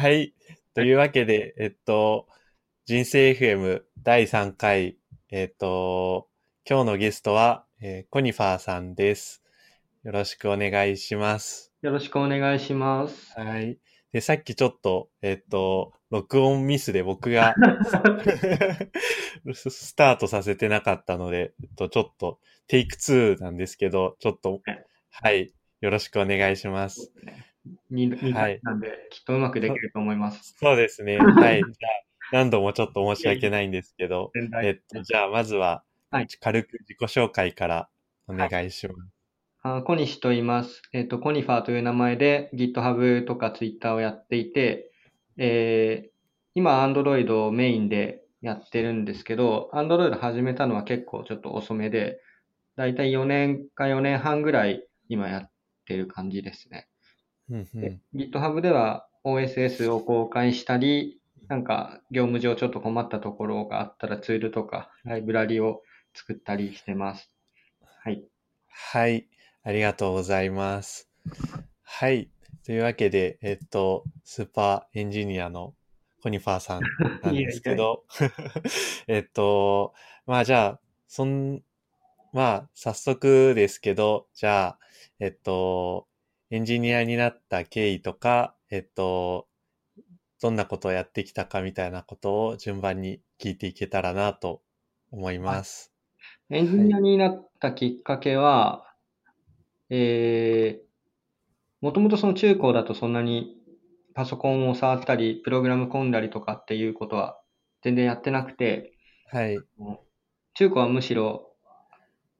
[0.00, 0.32] はい。
[0.72, 2.26] というわけで、えっと、
[2.86, 4.96] 人生 FM 第3回、
[5.30, 6.26] えっと、
[6.66, 9.42] 今日のゲストは、えーコニファーさんです。
[10.02, 11.74] よろしくお願いします。
[11.82, 13.38] よろしくお願いします。
[13.38, 13.78] はい。
[14.10, 17.54] で、さっきちょっと、えっと、録音ミスで僕が
[19.52, 24.62] ス スタートさせてなかったので、えっと、ちょっと、テイク2なんですけど、ちょっと、
[25.10, 25.52] はい。
[25.82, 27.12] よろしくお願いします。
[27.90, 30.54] 二二はい回なんで、きっとうまくできると思います。
[30.58, 31.18] そうですね。
[31.18, 31.58] はい。
[31.58, 37.88] じゃあ、何度もちょっと申し訳ないんですけど、えっと、じゃあ、まずははい、軽く自己紹介から
[38.26, 39.00] お願いします。
[39.62, 40.82] あ小西と言います。
[40.92, 44.90] えっ、と、コニファーという名前で GitHub とか Twitter をやっていて、
[45.36, 46.10] えー
[46.54, 52.20] 今 Android をメインでやってるんですけど、Android 始めたのは結構ちょっと遅めで、
[52.76, 55.50] だいたい4年か4年半ぐらい今やっ
[55.86, 56.88] てる感じですね。
[57.50, 65.82] うんうでん GitHub では OSS を公開したり、なんか業務上ちょっと困ったところがあったらツールとかライブラリを
[66.14, 67.30] 作ったりしてます。
[68.04, 68.24] はい。
[68.68, 69.28] はい。
[69.62, 71.10] ありがとうございます。
[71.82, 72.30] はい。
[72.64, 75.74] というわけで、えっと、スーパーエンジニアの
[76.22, 76.82] コニファーさん
[77.22, 78.04] なんですけど、
[79.08, 79.92] えっと、
[80.26, 81.62] まあじゃあ、そん、
[82.32, 84.78] まあ、早速ですけど、じゃあ、
[85.18, 86.06] えっと、
[86.52, 89.46] エンジニアになった経緯とか、えっと、
[90.42, 94.60] どんなことをやってきたかみたいなことを順番に聞いていけたらなと
[95.12, 95.92] 思います。
[96.50, 98.84] エンジニアになったきっかけは、
[99.90, 100.84] えー、
[101.80, 103.56] もともとその中高だとそんなに
[104.14, 107.40] パソコンを触ったり、プログラム込んだりとかっていうことは
[107.82, 108.94] 全然やってなくて、
[109.30, 109.60] はい。
[110.54, 111.50] 中高はむしろ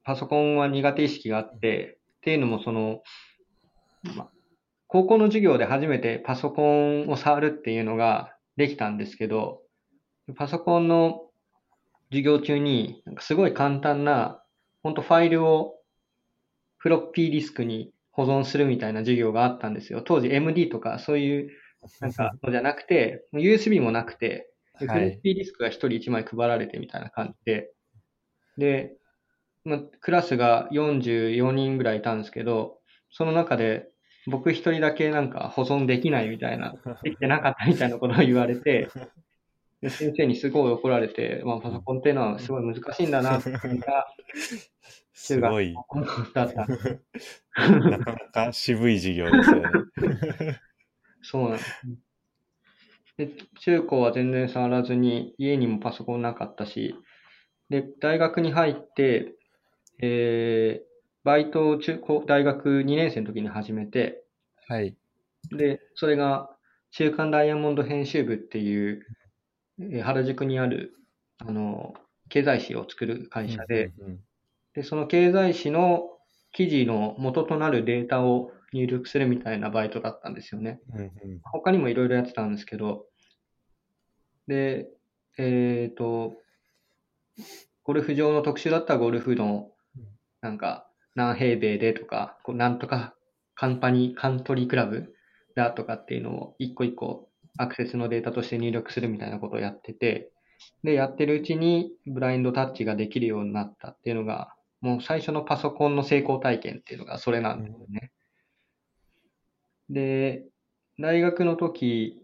[0.03, 3.01] パソコンは苦手意識があって、っていうのもその、
[4.03, 4.29] ま、
[4.87, 9.61] 高校の授業で初めてパソコンを触るっていうのができたんですけど、
[10.35, 11.29] パソコンの
[12.09, 14.43] 授業中になんかすごい簡単な、
[14.83, 15.75] 本当ファイルを
[16.77, 20.01] フロッピーディスクに保存するみたいな授業があったんですよ。
[20.01, 21.51] 当時 MD とかそういう
[21.99, 25.21] なんかのじゃなくて、USB もなくて、でフロッはい。
[25.21, 27.71] ピーディスクが一人一枚配られてみたいな感じで、
[28.57, 28.97] で、
[29.65, 32.80] まあ、クラスが44人ぐらいいたんですけど、
[33.11, 33.89] その中で
[34.27, 38.89] 僕一人だけなんか保存できないみたいな、できてなかったみたいなことを言われて、
[39.81, 44.07] で先生にすごい怒られて、まあ、パソコンっていうのはすごい難しいんだなっていうのが
[45.13, 45.75] すごい、
[46.33, 46.45] た。
[46.47, 49.69] なかなか渋い授業ですよね。
[51.21, 51.87] そうなんです。
[53.17, 53.29] で、
[53.59, 56.95] 中高は全然触らずに、家にもパソコンなかったし、
[57.69, 59.35] で、大学に入って、
[60.01, 60.90] えー、
[61.23, 64.23] バイトを中高、大学2年生の時に始めて、
[64.67, 64.95] はい。
[65.51, 66.49] で、それが、
[66.91, 69.05] 週刊ダイヤモンド編集部っていう、
[69.79, 70.93] えー原宿にある、
[71.39, 71.93] あの、
[72.29, 74.19] 経済誌を作る会社で、うんうん
[74.73, 76.09] で、その経済誌の
[76.51, 80.79] 記事の元となるデータを入力するみたいなバイトだったんですよね。
[80.93, 81.11] うんうん
[81.43, 83.05] 他にもいろいろやってたんですけど、
[84.47, 84.87] で、
[85.37, 86.33] えっと、
[87.83, 89.71] ゴルフ場の特集だったらゴルフの、
[90.41, 93.15] なんか、何平米でとか、こうなんとか
[93.55, 95.13] カンパニー、カントリークラブ
[95.55, 100.31] だとかっていうのを一個一個アクセスのデータとして入力するみたいなことをやってて、
[100.83, 108.11] で、やってるうちにブラインドタッチができるようになったっていうのが、もう最初のパソコンの成功体験っていうのがそれなんですよね。
[109.89, 110.45] で、
[110.99, 112.17] 大学の時、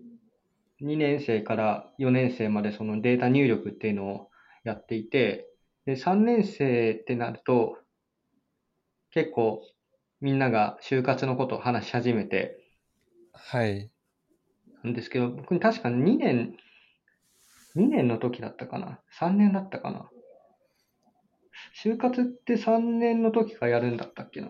[0.82, 4.30] 2年生から4年生までそのデータ入力っていうのを
[4.64, 5.48] やっていて、
[5.86, 7.78] で、3年生ってなると、
[9.18, 9.64] 結構
[10.22, 12.56] みんなが就活のことを話し始めて、
[13.34, 13.92] はい。
[14.84, 16.56] なんですけど、僕確か2年、
[17.74, 20.12] 2年の時だったかな ?3 年だったかな？
[21.74, 24.50] 就活って3年の時からやるんだったっけな？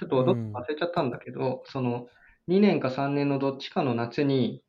[0.00, 2.08] ちょっと忘れちゃったんだけど、その
[2.48, 4.64] 2年か3年のどっちかの夏に、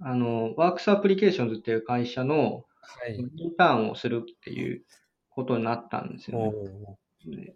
[0.00, 3.16] あの、ワークスアプリケーションズっていう会社のはい。
[3.16, 4.84] インターンをするっていう
[5.30, 6.96] ことになったんですよお
[7.26, 7.54] ね。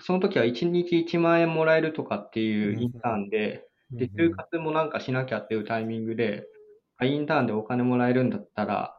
[0.00, 6.46] その時は1日1万円もらえるとかっていうインターンで、で、就活もなんかしなきゃっていうタイミングで、
[6.96, 8.96] あインターンでお金もらえるんだったら、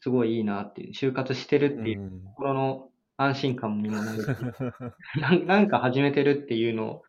[0.00, 2.22] すごいいいなっていう、就活してるっていううん。
[2.36, 4.26] 心の安心感にもなるし、
[5.20, 7.02] なんなんか始めてるっていうの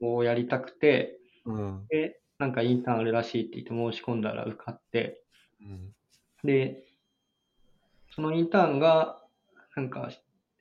[0.00, 1.86] をやりたくて、うん。
[1.88, 5.22] で、なんかインターンあるらしいって言って申し込んだら受かって、
[5.60, 5.94] うん。
[6.44, 6.84] で、
[8.14, 9.22] そのインターンが、
[9.74, 10.10] なんか、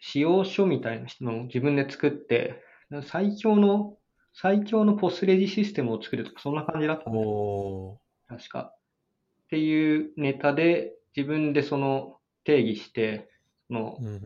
[0.07, 2.61] 使用書みたいなのを自分で作って、
[3.05, 3.97] 最強の、
[4.33, 8.71] 最強のポスレジシステムを作るとか、そんな感じだった確か。
[8.71, 13.29] っていうネタで、自分でその定義して、
[13.67, 14.21] そのうんうん。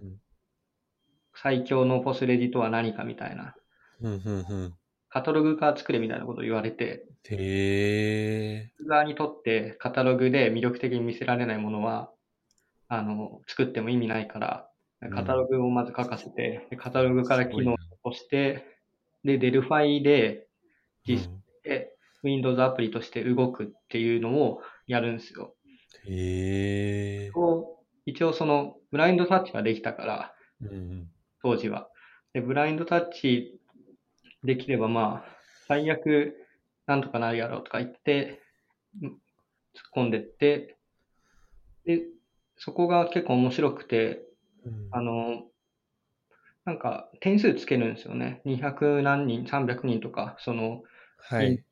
[1.33, 3.55] 最強のポスレジとは何かみたいな、
[4.01, 4.73] うんうんうん。
[5.07, 7.35] カタログ化作れみたいなことを言われて、へ
[8.65, 8.73] え。
[8.79, 12.11] ユーザーにとってカタログで魅力的に見せられないものは、
[12.89, 14.68] あの、作っても意味ないから、
[15.07, 18.65] カタログをまず書かせて、でカタログから機能を起こして、
[19.23, 20.47] で、 Delphi で
[21.05, 21.93] 実うんで
[22.23, 25.55] Windows アプリとして動くっていうのをやるんですよ。
[26.05, 27.31] へえ。
[28.05, 31.07] 一応そのブラインドタッチができたから、うん
[31.41, 31.89] 当時は。
[32.33, 33.61] で、ブラインドタッチ
[34.43, 35.37] できればまあ、
[35.67, 36.35] 最悪
[36.85, 38.41] なんとかなるやろうとか言って、
[39.01, 39.15] うん突っ
[39.95, 40.77] 込んでって、
[41.85, 42.01] で、
[42.57, 44.21] そこが結構面白くて、
[44.65, 44.87] うん。
[44.91, 45.43] あの、
[46.65, 48.41] なんか点数つけるんですよね。
[48.45, 50.83] 200何人、300人とか、その、
[51.17, 51.63] はい。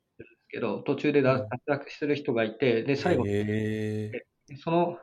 [0.49, 3.25] けど、途中で脱落する人がいて、で、最後。
[4.63, 4.97] その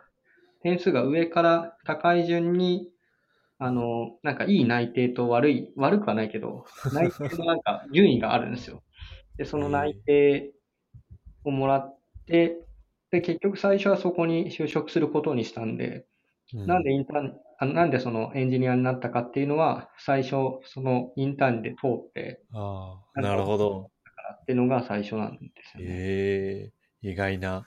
[0.62, 2.88] 点数が上から高い順に、
[3.58, 8.82] あの、なんかいい内定と悪い、悪くはないけど、 内定のなんか順位があるんですよ。
[9.36, 10.52] で、その内定
[11.44, 12.56] をもらって、
[13.10, 16.06] で、結局最初はそこに就職することにしたんで、
[16.52, 23.91] なんでインターン、あのなんでそのエンジニアになったかっていうのは、最初、そのインターンで通ってああ、なるほど。
[24.05, 25.91] からっていうのが最初なんですよね。
[25.91, 27.08] へえ。
[27.08, 27.67] 意外な。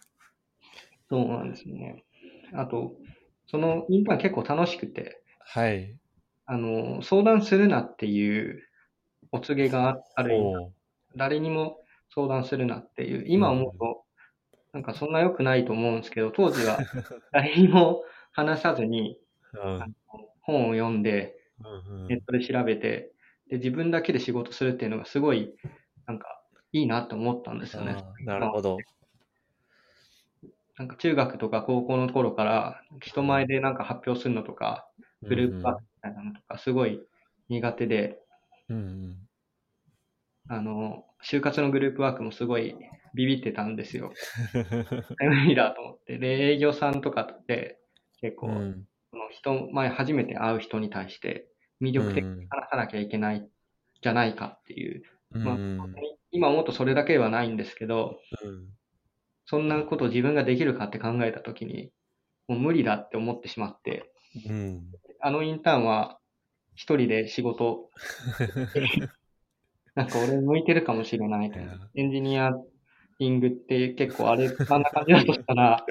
[1.10, 2.04] そうなんですね。
[2.54, 2.94] あと、
[3.48, 5.96] そのインターン結構楽しくて、はい。
[6.46, 8.62] あの、相談するなっていう
[9.32, 10.34] お告げがある
[11.16, 11.78] 誰にも
[12.14, 14.04] 相談するなっていう、今思うと、
[14.74, 16.80] なんかそんな良くないと思うんですけど、当時は
[17.32, 18.04] 誰にも
[18.38, 19.18] 話さずに
[19.54, 19.96] うん
[20.42, 23.12] 本を読んで、うんうんネットで調べて、
[23.50, 25.54] で、自分だけで仕事するっていうのがすごい、
[26.06, 26.42] なんか、
[26.72, 27.98] いいなと思ったんですよね。
[28.24, 28.78] なるほど。
[30.78, 34.88] なんか中学とか高校の頃から、人前でなんか発表するのとか、
[35.24, 37.02] グループワークみたいなのとか、すごい
[37.50, 38.20] 苦手で、
[38.70, 39.18] うんうん
[40.50, 42.78] あの、就活のグループワークもすごい
[43.16, 44.14] ビビってたんですよ。
[44.54, 46.20] うん無理だと思って。
[46.20, 47.80] で、営業さんとかって
[48.22, 48.88] 結構、うん。
[49.12, 51.48] その人前初めて会う人に対して
[51.82, 53.48] 魅力的に話さなきゃいけない
[54.02, 55.96] じゃないかっていう、まあうん
[56.32, 58.68] 今思うとそれだけではないんですけど、うん。
[59.46, 61.90] そんなことを自分ができるかって考えたときに、
[62.50, 64.12] もう無理だって思ってしまって、
[64.46, 64.84] うん。
[65.22, 66.20] あのインターンは
[66.76, 67.90] 一人で仕事、
[69.96, 71.52] なんか俺向いてるかもしれない。
[71.96, 72.52] エンジニア
[73.20, 75.86] リングって結構あれ、あんな感じだとしたら、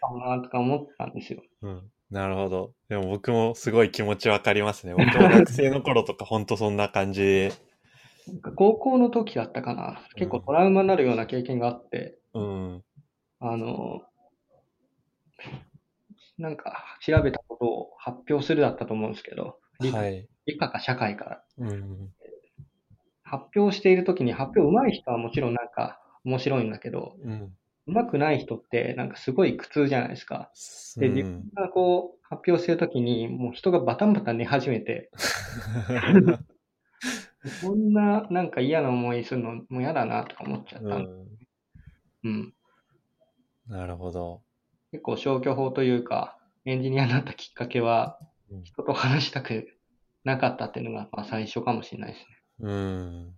[0.00, 1.42] かもなとか思ったんですよ。
[1.62, 2.72] うんなるほど。
[2.88, 4.94] でも僕もすごい気持ちわかりますね。
[4.94, 7.52] 僕も学生の頃とかほんとそんな感じで。
[8.28, 10.00] なんか高校の時だったかな。
[10.14, 12.84] 結構トラウマになるような経験があって、うん。
[13.40, 14.02] あの、
[16.38, 20.28] なんか調べたことを発表するだったと思うんですけど、理科はい。
[20.46, 21.44] 理科か社会から。
[21.58, 22.12] うん。
[23.24, 27.56] 発表している時に発表上手い人はもちろんなんか面白いんだけど、うん。
[27.86, 30.50] 上手くない人ってなんかすごい苦痛じゃないですか。
[30.96, 35.10] で、自分がこう発表してる時にもう人がバタンバタン寝始めて、
[37.62, 40.96] こんななんか嫌な思いするのもう嫌だなとか思っちゃった。
[40.96, 41.28] うん
[42.24, 42.54] うん。
[43.68, 44.42] なるほど。
[44.90, 48.18] 結構消去法というか、エンジニアになったきっかけは
[48.50, 49.68] うん、人と話したく
[50.24, 52.26] なかったっていうのがまあ最初かもしれないです
[52.60, 53.34] うん。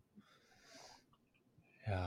[1.87, 2.01] いやー、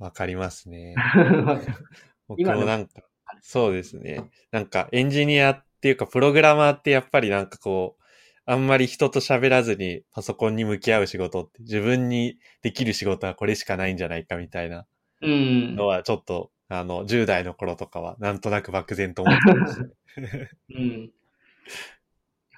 [0.00, 0.94] わかりますね。
[0.94, 0.96] ね。
[2.26, 3.02] 僕もなんか、
[3.42, 4.30] そうですね。
[4.50, 8.02] なんかエンジニアっていうかプログラマーってやっぱりなんかこう、
[8.46, 14.86] あんまり人と喋らずにパソコンに向き合う仕事って自分にできる仕事はこれしかないんじゃないかみたいな
[15.20, 15.76] うん。
[15.76, 20.50] のはちょっと、あの、10代の頃とかはなんとなく漠然と思ってましたね。
[20.74, 21.10] うん。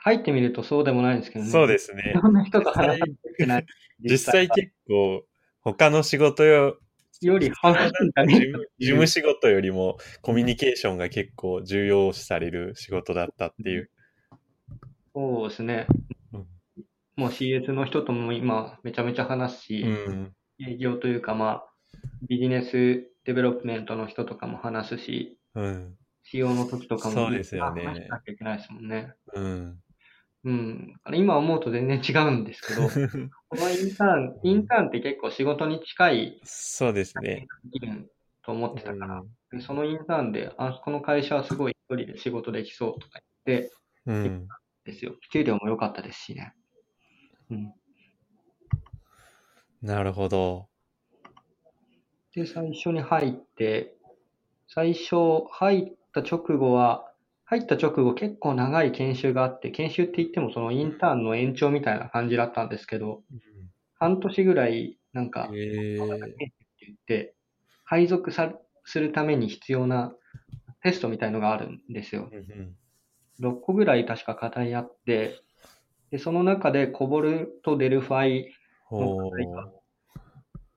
[0.05, 1.51] 入ってみるとそうでもないんですけどね。。
[1.51, 2.15] そうですすねい。
[2.15, 3.67] ろんな人と話さなきゃいけない。
[4.01, 5.25] 実際結構
[5.61, 6.79] 他の仕事よ、
[7.27, 8.35] より半分だね。
[8.35, 13.91] 事務事務仕事よりもコミュニケーションが結構重要視される仕事だったっていう。
[15.15, 15.87] そうですね
[16.33, 16.47] うん。
[17.17, 20.33] もう CS の人とも今めちゃめちゃ話すし、うん。
[20.61, 21.65] 営業というかまあ、
[22.29, 25.97] ビジネスデベロップメントの人とかも話すし、うん。
[26.25, 29.15] 仕様の時とかもそうですよね話しなきゃいけないですもんね。
[29.35, 29.82] うん。
[30.45, 30.95] うん。
[31.05, 32.89] あれ今思うと全然違うんですけど、
[33.49, 37.47] このインターン、インターンって結構仕事に近いそうですね。
[38.45, 43.71] と思ってたから、うんでそのインターンで、あ、この会社はすごい一人で仕事できそうとか言って、
[44.07, 44.49] うん。
[44.85, 45.15] ですよ。
[45.31, 46.55] 給料も良かったですしね。
[47.51, 47.75] うん。
[49.83, 50.69] なるほど。
[52.35, 53.95] で、最初に入って、
[54.69, 57.12] 最初、入った直後は、
[57.53, 63.21] 入った直後結構長い研修があって、研修って言ってもそのインターンの延長みたいな感じだったんですけど、
[63.99, 67.35] 半年ぐらい、なんか、へえって言って、
[67.85, 68.55] 配属さ
[68.87, 70.15] するために必要な
[70.83, 72.31] テストみたいのがあるんですよ。
[72.33, 72.77] うんうん
[73.41, 75.41] 6個ぐらい確か課題あって、
[76.11, 79.31] で、その中で COBOL と Delphi ほう。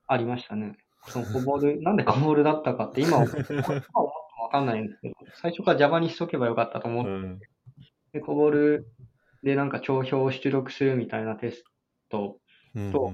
[0.07, 0.75] ありましたね。
[1.07, 3.27] その COBOL、なんで COBOL だったかって今思
[4.45, 7.39] わかんないんですけど、最初から Java にしとけばよかったと思って、うん。
[8.13, 8.87] で、 COBOL
[9.43, 11.63] でなんか帳票を出力するみたいなテス
[12.09, 12.37] ト、
[12.75, 13.13] うんと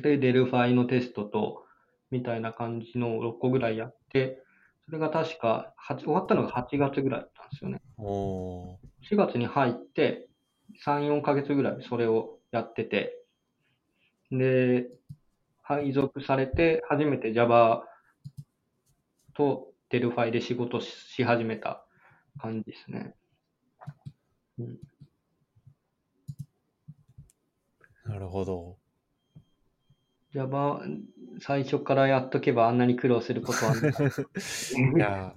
[0.00, 1.64] で、 Delphi のテストと、
[2.10, 4.42] みたいな感じの6個ぐらいやって、
[4.86, 7.80] それが確か8、終わったのが8月ぐらいだったんですよね。
[7.96, 8.76] お
[9.08, 10.28] 4月に入って、
[10.84, 13.16] 3、4ヶ月ぐらいそれをやってて、
[14.32, 14.88] で、
[15.62, 17.84] 配属されて、初めて Java
[19.34, 21.84] と Delphi で仕事しし始めた
[22.38, 23.14] 感じですね。
[24.58, 24.78] うん、
[28.06, 28.76] なるほど。
[30.32, 30.82] Java、
[31.40, 33.92] 最初からやっとけばあんなに苦労することはない。
[34.96, 35.34] いや、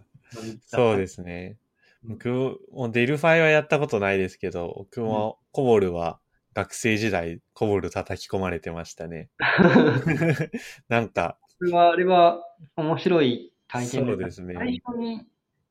[0.65, 1.57] そうですね。
[2.03, 6.19] 僕も Delphi はやったことないですけど、僕も COBOL は
[6.53, 9.29] 学生時代 COBOL 叩き込まれてましたね。
[10.89, 12.43] なんか、それは、あれは
[12.75, 15.25] 面白い体験そうですね最初に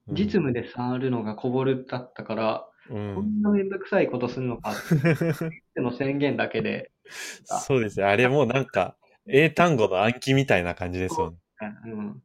[0.09, 2.99] うん実務で触るのが COBOL だったから、うん。
[3.14, 4.76] こんなめんどくさいことするのかっ
[5.75, 6.93] て の宣言だけで、
[7.45, 8.05] そうですね。
[8.05, 11.37] あれもうなんか、英単語の暗記みたいな感じですよね。
[11.85, 12.23] うん。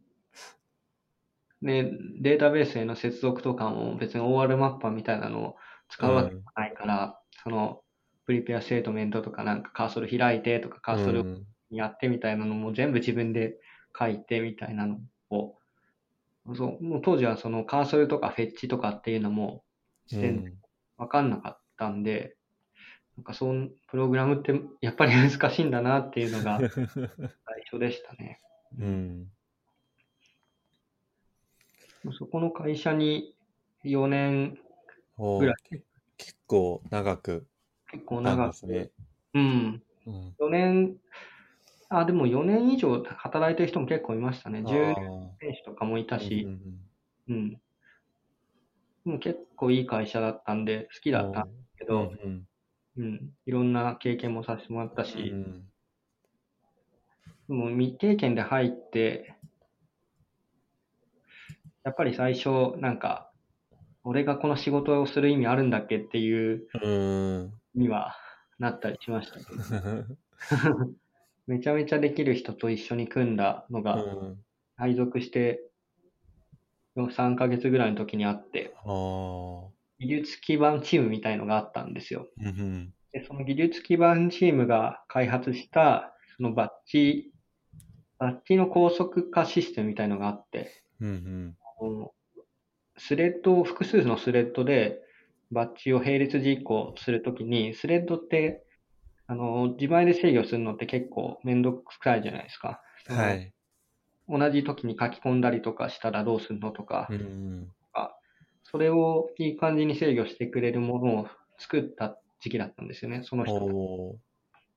[1.61, 5.55] で、データベースへの接続とかも別に OR マッパーみたいなのを
[5.89, 7.81] 使うわけじゃないから、その、
[8.25, 13.55] prepared statement とかなんかカーソル開いてとかカーソルうんやってみたいなのも全部自分で
[13.97, 14.99] 書いてみたいなの
[15.29, 15.55] を、
[16.55, 19.63] そう、もう当時はそのカーソルとかフェッチとかっていうのも
[20.07, 20.53] 全然
[20.97, 22.35] わかんなかったんで、
[23.17, 28.39] なんかそのプログラムってやっぱり難しいんだなっていうのが 最初でしたね。
[28.77, 29.31] うん。
[32.13, 33.35] そこの会社に
[33.83, 34.57] 4年、
[35.17, 35.53] おぐら
[36.17, 37.47] 結構長く
[37.91, 38.91] 結構長く。
[39.33, 40.35] うん、うん。
[40.39, 40.97] 4年、
[41.93, 44.63] あ、でも4年以上働いてる人も結構いましたね。
[44.63, 44.95] 10年あ
[45.41, 46.47] 選手とかもいたーし。
[47.27, 47.61] うん、
[49.05, 52.47] うん結構いい会社だったんで、好きだったんですけうんど、うん。
[52.97, 55.65] うん、いろんな経験もさせてもらったうし、ん。
[57.47, 59.35] でも未経験で入って、
[61.83, 63.31] やっぱり最初、なんか、
[64.03, 67.53] 俺がこの仕事をする意味あるんだっけっていううん。
[67.75, 68.15] には
[68.59, 69.61] なったりしましたけど。
[71.51, 74.37] めちゃめちゃできる人と一緒に組んだのうが、ん。
[74.77, 75.59] 配属して
[76.95, 78.73] 3ヶ月ぐらいの時にあって。
[79.99, 82.29] 技術基盤チームみたいのがあったんですよ。
[83.11, 87.31] で、その技術基盤チームが開発した、そのバッジ、
[88.17, 91.57] バッジの高速化システムみたいのがあって、うんうん。
[91.81, 92.11] あの
[92.97, 95.01] スレッドを、複数のスレッドで
[95.51, 98.63] バッジを並列実行するときに、スレッドって、
[99.31, 102.81] あの、自前で制御するのって結構めんどくさいじゃないですか。
[103.07, 103.53] はい。
[104.27, 107.71] 同じ時に書き込んだりとかしたらどうするのとかう、ん
[108.71, 111.27] それをいい感じに制御してくれるものを
[111.59, 113.49] 作った時期だったんですよね、そのうん。
[113.49, 114.17] 人が。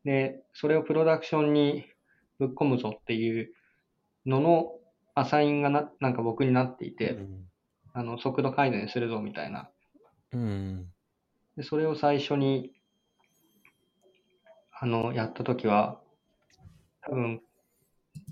[0.04, 1.84] で、それをプロダクションに
[2.38, 3.52] ぶっ込むぞっていう
[4.26, 4.72] のの
[5.14, 7.44] アサインがな、なんか僕になっていて、うん
[7.92, 9.70] あの、速度改善するぞみたいな。
[10.32, 10.92] うん。
[11.56, 12.72] で、それを最初に、
[14.80, 16.00] あの、やったときは、
[17.02, 17.42] 多分、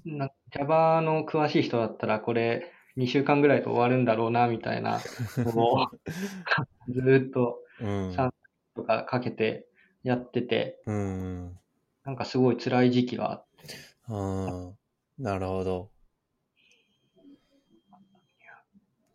[0.04, 5.00] な Java の詳しい人だったら、これ、2週間ぐらいで終わるんだろうな、みたいな
[5.38, 5.90] のを、
[6.88, 8.12] ずーっとうん。
[8.14, 8.32] さ
[8.75, 9.66] とかかけて
[10.02, 11.58] やってて、うん。
[12.04, 13.75] なんかすごい辛い時期があって、
[14.08, 14.82] ああ。
[15.18, 15.90] なるほど。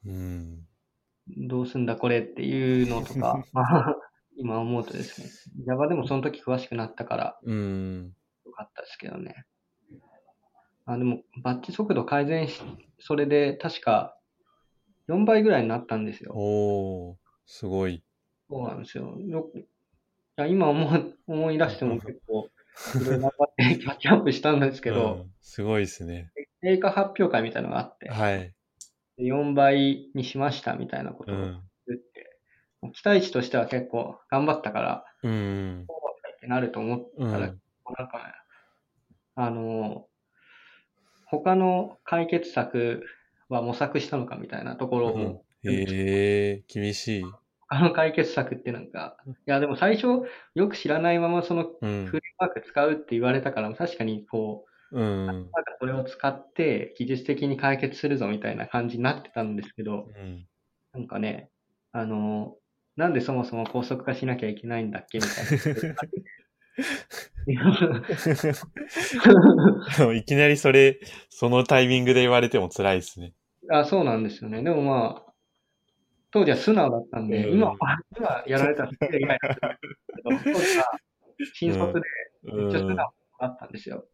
[0.06, 0.68] うん。
[1.28, 3.96] どうすんだこれっていうのとか、まあ、
[4.38, 5.28] 今思うとですね、
[5.66, 8.14] Java でもその時詳しくなったからうん。
[8.46, 9.46] よかったですけどね。
[10.86, 12.62] あ、でも、バッチ速度改善し、
[13.00, 14.18] それで確か
[15.10, 16.34] 4倍ぐらいになったんですよ。
[16.36, 17.16] おー、
[17.46, 18.04] すごい。
[18.50, 19.18] そうなんですよ。
[19.20, 19.66] よい
[20.38, 22.50] や今思い思い出しても結構、
[22.96, 26.32] 頑張って キャッチアップしたんですけど、うんすごいですね。
[26.62, 28.54] 成果発表会みたいなのがあって、はい。
[29.18, 31.36] で4倍にしましたみたいなことを
[32.94, 35.88] 期待値としては結構頑張ったから、うん。
[36.38, 37.32] ってなると思ったうん。
[37.32, 37.56] ら、なんか
[38.20, 38.34] ね、
[39.36, 40.08] あの、
[41.26, 43.04] 他の解決策
[43.50, 47.24] は模索したのかみたいなところを、うんへえ、厳しい。
[47.70, 50.08] あの解決策ってなんか、いやでも最初
[50.56, 52.22] よく知らないままそのフうんレーム。
[52.38, 55.26] ワーク使うって言われたから、確かにこう、うん。
[55.26, 60.48] なんかそれを使って技術的に解決するぞみたいな感じになってたんですけど、うん。
[60.94, 61.50] なんかね、
[61.92, 62.56] あの、
[62.98, 65.46] なんでそもそも高速化しなきゃいけないんだっけみたい
[70.06, 70.14] な。
[70.14, 71.00] いきなりそれ、
[71.30, 73.34] そのタイミングで言われても辛いですね。
[73.72, 74.64] あ、そうなんですよね。
[74.64, 75.32] でもまあ、
[76.32, 77.78] 当時は素直だったんで、うん今は、
[78.18, 79.76] 今やられたらすげえ嫌になってたけ
[80.24, 80.86] ど、当時は
[81.54, 82.02] 新卒で
[82.44, 84.06] めっちゃ素直だったんですよ。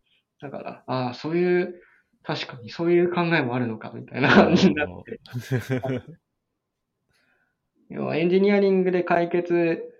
[0.41, 1.81] だから、ああ、そういう、
[2.23, 5.19] 確かにそういう考えもあるのか、みたいな感じになって。
[7.93, 9.93] 要はエンジニアリングで解決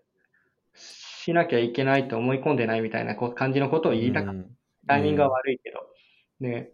[0.75, 4.33] しなきゃいけないと思い込んでないみたいな感じのことを言いたかった。
[4.33, 4.55] うん
[4.87, 5.79] タイミングが悪いけど。
[6.41, 6.73] で、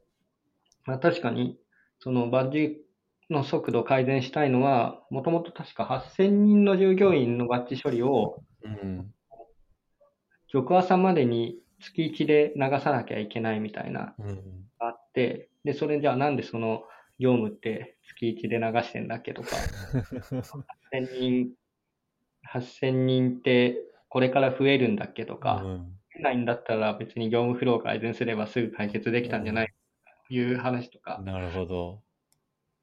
[0.86, 1.60] まあ確かに、
[2.00, 2.78] そのバッジ
[3.30, 9.14] の速度を改善したいのは、もともと確か8000人の従業員のバッジ処理を、うん。
[10.52, 14.16] 翌朝までに月1で流さなきゃいけないみたいな、
[14.80, 16.84] あって、で、それじゃあなんでその
[17.20, 19.50] 業務って月1で流してんだっけとか、
[20.92, 21.50] 8000人、
[22.54, 29.74] 8000人ってこれから増えるんだっけとか、うん増えないんだったら別に業務フロー改善すればすぐ解決できたんじゃない
[30.28, 32.02] という話とか、なるほど。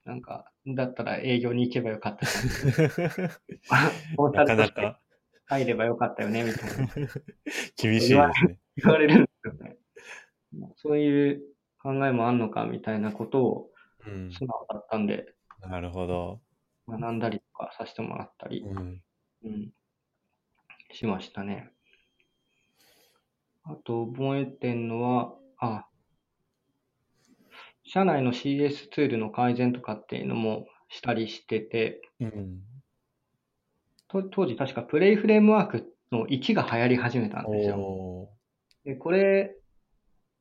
[0.05, 3.31] なんか、だったら営業に行けばよかったじゃん。
[4.17, 5.01] コンサ
[5.49, 6.87] 入ればよかったよね、みたいな
[7.77, 8.59] 厳しいですね。
[8.77, 9.77] 言われるんですよね。
[10.77, 11.43] そういう
[11.79, 13.71] 考えもあんのかみたいなことを
[14.07, 14.33] うん。
[14.33, 16.41] 素直だったんで、なるほど。
[16.89, 19.03] 学んだりとかさせてもらったり、うん。
[19.45, 19.71] うん、
[20.93, 21.71] しましたね。
[23.65, 25.87] あと、覚えてんのは、あ、
[27.85, 32.61] 社内の CS ツールの改善とかっていうのもしたりしてて、うん。
[34.09, 37.77] と当時確かプレイフレームワークの1が流行り始めたんですよ。
[37.77, 38.29] お
[38.85, 39.57] で、これ、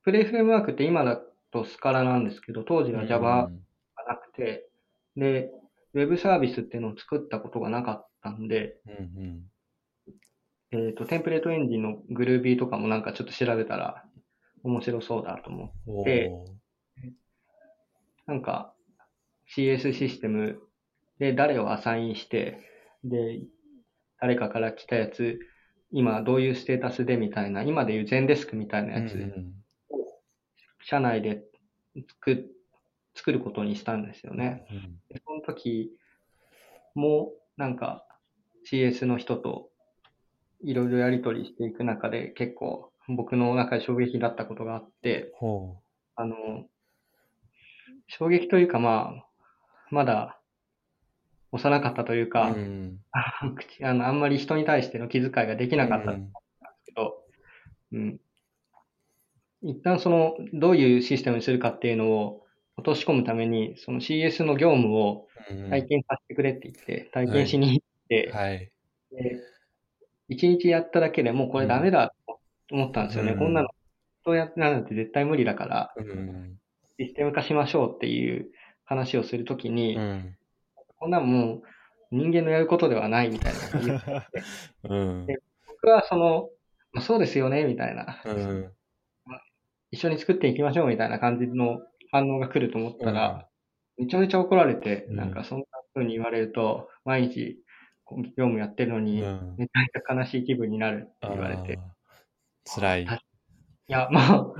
[0.04, 1.20] プレイフレームワークって今だ
[1.56, 3.50] とスカラなんですけど、当時ーは Java
[3.96, 4.68] がなくて、
[5.16, 5.50] で、
[5.94, 9.44] ウェブサービスっていうのを作ったことがなかったんで、うん
[10.72, 14.04] えっ、と、テンプレートエンジンの Groovy とかもなんかちょっと調べたら
[14.64, 16.00] 面白そうだと思う。
[16.00, 16.04] うん。
[16.04, 16.56] でおー
[18.26, 18.74] なんか
[19.56, 20.60] CS システム
[21.20, 22.60] で誰をアサインして、
[23.04, 23.42] で、
[24.20, 25.40] 誰かから来たやつ、
[25.92, 29.54] 今どういうステータスでみたいな、今でいう全デスクみたいなやつ、うん
[30.86, 31.44] 社内で
[32.22, 32.52] 作
[33.16, 34.66] 作ることにしたんですよね。
[34.72, 35.92] うんでその時
[36.94, 38.06] も、なんか
[38.70, 39.70] CS の人と
[40.62, 45.78] いろいろやり取りしていく中で結構僕の中で衝撃だったことがあって、ほ
[46.16, 46.36] あの、
[48.08, 49.26] 衝撃というかまあ、
[49.92, 50.40] まだ
[51.52, 52.30] 幼かったというう。
[52.30, 53.00] か、うん。
[53.12, 56.34] あの口あんまり人に対しての気遣いができなかったんですうん
[56.86, 57.24] けど、
[57.94, 58.20] うん。
[59.66, 62.44] 一旦その、どういうシステムにするかっていうのを
[62.78, 68.72] 落とし込むために、その CS の業務をうん体験させてくれって言って、体験しに行って、はい。
[69.12, 69.40] で、
[70.28, 72.40] 一日やっただけでもうこれダメだと
[72.72, 73.34] 思ったんですよね。
[73.34, 73.70] うんこんなの、
[74.24, 76.58] どうやってなんて絶対無理だから、うん。
[77.00, 78.52] システム化しましょうっていう
[78.86, 80.36] 話をするときに、うん。
[80.98, 81.62] こんなんもう
[82.12, 84.24] 人間のやることではないみたいなこと言って
[84.84, 85.28] うん。
[85.68, 86.50] 僕はその、
[86.92, 88.72] まあ、そうですよね、みたいな、うん。
[89.96, 91.80] 一緒に作っていきましょうみたいな感じの
[92.12, 93.48] 反応が来ると思ったら、
[93.98, 95.16] めちゃめちゃ怒られて、うん。
[95.16, 97.58] なんかそんな風に言われると、毎日
[98.12, 99.56] 業務やってるのに、うん。
[99.58, 101.80] めちゃめちゃ悲しい気分になるって言われて、
[102.66, 103.08] 辛い。
[103.88, 104.54] や、 まあ、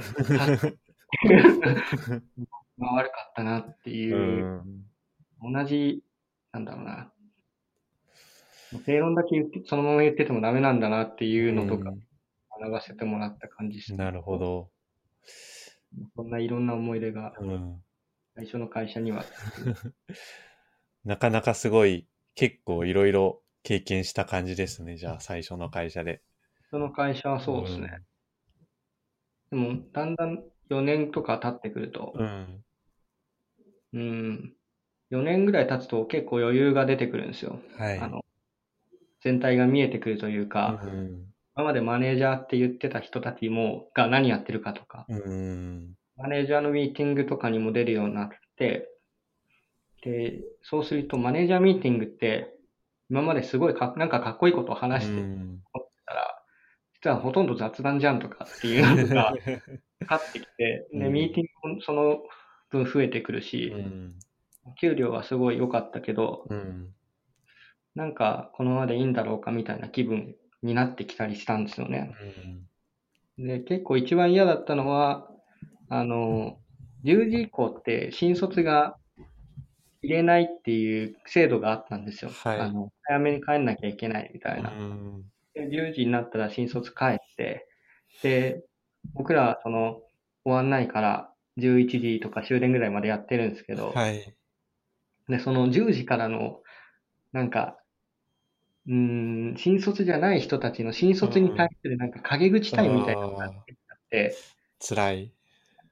[2.78, 4.86] まあ悪かったなってういう、ん。
[5.54, 6.02] 同じ、
[6.54, 7.12] なんだろうな、
[8.86, 11.92] 正論だけ言って、そのまま言っててもダメなんだなっていうのとか
[12.62, 13.96] 学ばせてもらった感じです。
[13.96, 14.70] なるほど。
[16.16, 17.82] そんないろんな思い出がうん。
[18.36, 19.24] 最初の会社には。
[21.06, 24.98] なかなかすごい、結構いろいろ経験した感じですね。
[24.98, 26.22] じゃあ、最初の会社で。
[26.70, 28.02] その会社はそうですね。
[29.52, 32.64] でも、だんだん4年とか経ってくると、うん。
[33.94, 34.54] うん、
[35.10, 37.60] 4年ぐらい経つと結構余裕が出てくるんですよ。
[37.78, 38.00] はい。
[38.00, 38.26] あの、
[39.22, 41.35] 全体が見えてくるというか、うん。
[41.56, 45.94] 今までマネージャーって言ってた人たちも、が何やってるかとか、うん。
[46.18, 48.90] マネージャーのミーティングとかにも出るようになって、
[50.04, 52.54] で、そうするとマネージャーミーティングって、
[53.10, 55.60] 今まですごいかなんかかっこいいことを話してうん
[56.06, 56.42] たら、
[57.02, 59.34] 実はほとんど雑談じゃんとかっていうのが
[60.00, 62.24] 分かってきて、で、うんミーティングもその
[62.70, 64.16] 分増えてくるし、うん
[64.82, 66.92] 給料はすごい良かったけど、うん。
[67.94, 72.16] なんかこのままでいいんだろうかみたいな気分になってきたりしたんですよね。
[73.38, 73.48] うん。
[73.48, 75.30] で、結構一番嫌だったのは、
[75.90, 76.58] あの、
[77.04, 78.98] 10時以降って新卒が
[80.02, 82.32] 入れないっていう制度があったんですよ。
[82.32, 84.72] はいあの、早めに帰んなきゃいけないみたいな。
[84.72, 85.26] うん。
[85.54, 87.68] で10時になったら新卒帰って、
[88.24, 88.64] で、
[89.14, 90.02] 僕らはその、
[90.44, 94.36] 終わんないから11時とか終電ぐらいまでやってるんですけど、はい。
[95.28, 96.62] で、その10時からの、
[97.32, 97.78] なんか、
[98.88, 103.52] うーん、新卒じゃない人たちの新卒に対するなんか陰口タイムみたいなのがあっ
[104.10, 104.46] て、
[104.80, 105.32] 辛い。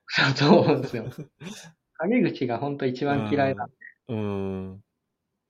[0.35, 1.09] そうそうですよ。
[1.99, 3.75] 陰口が本当一番嫌いなんで、
[4.07, 4.83] うん。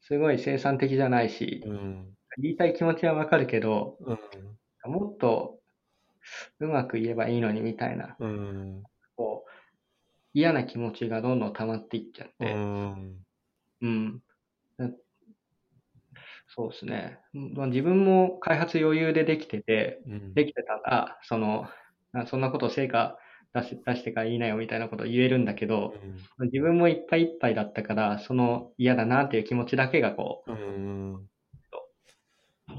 [0.02, 2.16] すごい生産的じゃないし、うん。
[2.42, 4.58] 言いたい気持ちはわかるけど、うん。
[4.86, 5.60] もっと
[6.60, 8.84] うまく言えばいいのにみたいな、うん。
[9.16, 9.52] こう、
[10.34, 13.26] 嫌な気持ちがどんどん溜まっていっちゃっうて、ん。
[13.82, 14.24] うん。
[16.48, 17.20] だそうですね。
[17.34, 20.34] まあ自分も開発余裕でできてて、うん。
[20.34, 21.68] できてたら、その、
[22.14, 23.18] あそんなこと成果
[23.54, 25.96] 出し出してから言いなよみたいなことを言えるんだけど、
[26.40, 30.54] 自分もいっぱいいっぱいだったから、その嫌だなっていう気持ちだけがこう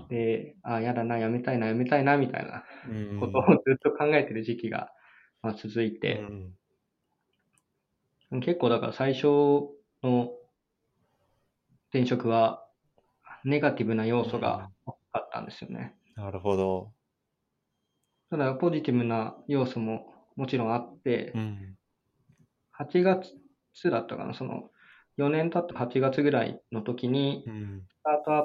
[0.09, 3.21] で、あ嫌だな、やめたいな、やめたいな、みたいなうん。
[3.21, 4.91] ことをずっと考えてる時期が、
[5.43, 6.23] まあ、続いて、
[8.31, 9.27] 結構だから最初
[10.03, 10.31] の
[11.91, 12.64] 転職は
[13.45, 15.95] ネガティブな要素が大きかったんですよね。
[16.17, 16.93] なるほど。
[18.31, 21.77] ただポジティブな要素ももちろんあってう、ん。
[22.79, 23.31] 8月
[23.91, 24.71] だったかな、その
[25.19, 27.83] 4年経った8月ぐらいの時に、うん。
[27.89, 28.45] スタートアッ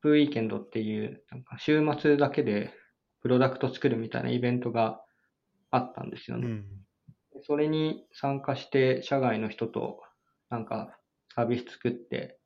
[0.00, 2.72] プウィーケンドっていう、なんか週末だけで
[3.20, 5.00] プロダクト作るみたいなイベントが
[5.70, 6.46] あったんですよね。
[6.46, 6.66] うん。
[7.46, 10.00] それに参加して、社外の人と
[10.50, 10.98] なんか
[11.34, 12.38] サービス作って、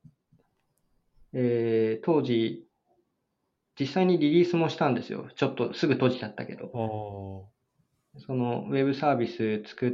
[1.33, 2.67] えー当時、
[3.79, 5.29] 実際にリリースもしたんですよ。
[5.35, 6.65] ちょっとすぐ閉じちゃったけど。
[6.67, 7.49] お
[8.19, 9.93] そのウェブサービス作っ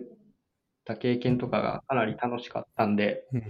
[0.83, 3.41] た経験とかがかなり楽しかったんで、ー。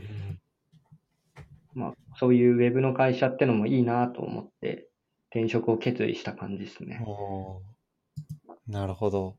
[1.73, 4.88] まあ、そういうウェブの会社ってのもいいなと思って、
[5.32, 7.04] 転職を決意した感じですね。
[8.67, 9.38] なるほど。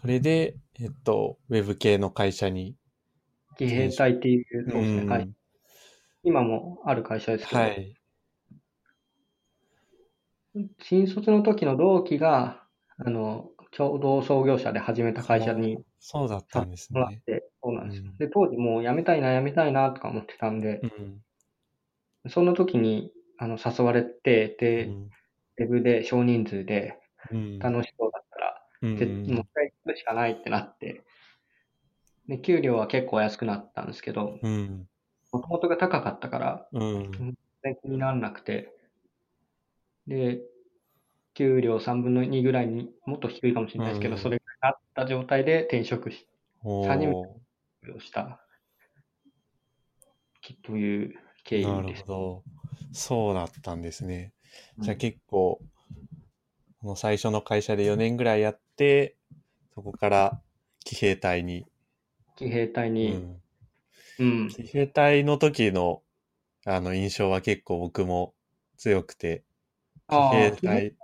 [0.00, 2.76] それで、えっと、ウェブ系の会社に。
[3.56, 5.37] 騎兵隊っていう、そうですね、うん会社
[6.28, 7.94] 今もある会社ですけど、はい。
[10.82, 12.62] 新卒の時の同期が、
[12.98, 17.00] あの、共同創業者で始めた会社にそうだったんですね。
[17.00, 18.16] もらって、そうなんですようん。
[18.18, 22.30] で、当時もう辞めたいな、辞めたいなとか思ってたんで、うん。
[22.30, 25.10] その時に、あの、誘われて、で、うん
[25.60, 27.00] ウェブで少人数で
[27.32, 27.58] うん。
[27.58, 31.02] 楽しそうだったら、うんぜもう一回行くしかないってなって、
[32.28, 34.86] で、給料は結構安くなったんですけど、うん。
[35.38, 37.12] もともとが高かったから、うん。
[37.12, 38.74] 全然気にならなくて、
[40.06, 40.40] で、
[41.34, 46.26] 給料3分の2ぐらいに、もっと低いかもしれないですけど、うんそれがあった状態で転職し
[46.64, 48.40] お初めてーをした、
[50.40, 52.02] きという経なる緯です。
[52.02, 52.42] ほど。
[52.92, 54.32] そうだったんですね。
[54.78, 55.60] うんじゃあ結構、
[56.80, 59.16] この最初の会社で4年ぐらいやって、
[59.74, 60.40] そこから
[60.84, 61.66] 騎兵隊に。
[62.36, 63.42] 騎兵隊うに、ん。
[64.18, 66.02] うん、騎兵隊の時の、
[66.66, 68.34] あの、印象は結構僕も
[68.76, 69.44] 強くて、
[70.08, 70.94] 騎あ兵あ、騎兵隊、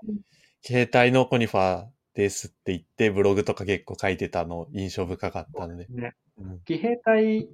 [0.63, 5.87] 騎兵隊のコニファーですって言って、ブログとか結構書いてたの印象深かったので。
[5.89, 6.61] ね、うん。
[6.65, 7.49] 騎兵隊、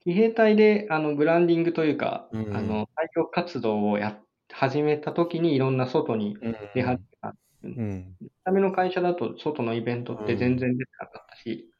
[0.00, 4.18] 騎兵隊で、あの、ブランディングというか、うんあの、採用活動をや、
[4.50, 6.36] 始めた時にいろんな外に
[6.74, 7.34] 出始めた。
[7.64, 8.16] うん。
[8.20, 11.70] 見た目の会社だと外のイベントって全然出てなかったし、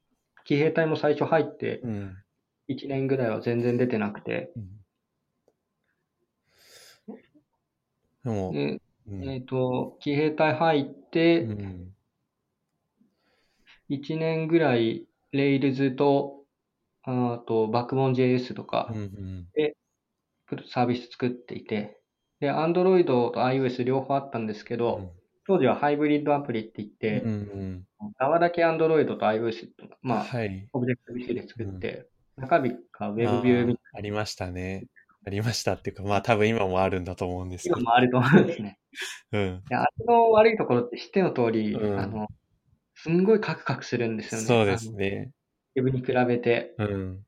[0.45, 2.17] 騎兵隊も最初入ってうん。
[2.69, 4.79] 1年ぐらいは全然出てなくて、うん。
[8.25, 9.25] でも、でうん。
[9.29, 11.95] えっ、と、騎兵隊入って、うん。
[13.89, 16.45] 1年ぐらい、レイルズと、
[17.03, 19.49] あと、バックボーン JS とかうんうん。
[20.69, 22.01] サービス作っていて、
[22.41, 25.13] で、Android と iOS 両方あったんですけど、
[25.47, 27.31] 当時はハイブリッドアプリって言って、うん
[28.01, 28.13] うん。
[28.19, 30.69] 側だけ Android と iOS と、まあ、はい。
[30.73, 32.07] オブジェクト C で作って、
[32.39, 34.87] 中身が Web ビューみたいあーありましたね。
[35.27, 37.77] ありましたっていうか、まあ多分今もあるんだと思うんですけど。
[37.81, 38.79] 今もあると思うんですね。
[39.33, 39.63] うん。
[39.69, 42.29] で、あれの悪いところって知っての通り、うんあの、
[42.95, 44.47] すんごいカクカクするんですよね。
[44.47, 45.33] そうですね。
[45.77, 45.87] あの。
[45.87, 46.75] Web に比べて。
[46.79, 47.25] うん。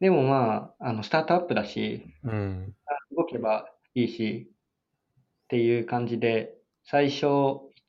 [0.00, 2.74] でもまあ、あの、スタートアップだし、うん。
[3.16, 4.50] 動けばいいし、
[5.44, 7.26] っていう感じで、最初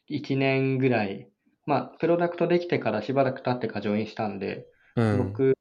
[0.10, 1.30] 1年ぐらい、
[1.66, 5.18] まあ、プロダクトできてからしばらく経ってからジョインしたんで、うん。
[5.32, 5.57] 僕、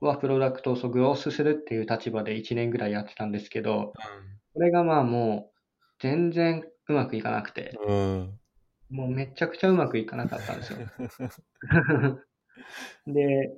[0.00, 3.92] はプロダクトをグロースするっていう立場で1年ぐらいやってたんですけど、
[4.54, 5.60] これがまあもう
[6.00, 8.38] 全然うまくいかなくて、うん。
[8.90, 10.78] もうめちゃくちゃうまくいかなかったんですよ。
[13.06, 13.52] で、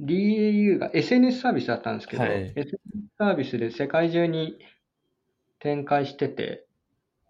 [0.00, 2.78] DAU が SNS サービスだったんですけど、はい SNS
[3.18, 4.58] サービスで世界中に
[5.60, 6.66] 展開してて、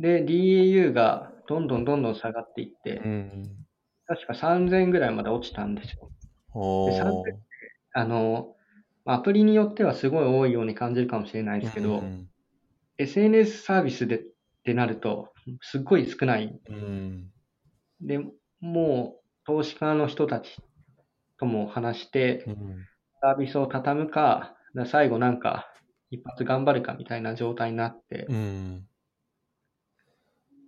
[0.01, 3.57] で、DAU がどんどんどんどん下がっていって、うん。
[4.07, 6.11] 確か3000ぐらいまで落ちたんですよ。
[6.87, 7.38] で3000
[7.92, 8.57] あの、
[9.05, 12.28] まあアプリによってはすごい多いように感じるかもしれないですけど、うん。
[12.98, 14.22] SNS サービスでっ
[14.64, 16.59] てなると、すっごい少ない。
[16.68, 17.31] うん。
[18.00, 18.20] で、
[18.61, 20.61] もう投資家の人たち
[21.38, 22.87] とも話してう、ん。
[23.20, 25.68] サービスを畳むか、だ最後なんか
[26.11, 28.87] 一発頑張るかみたいな状態になって、うん。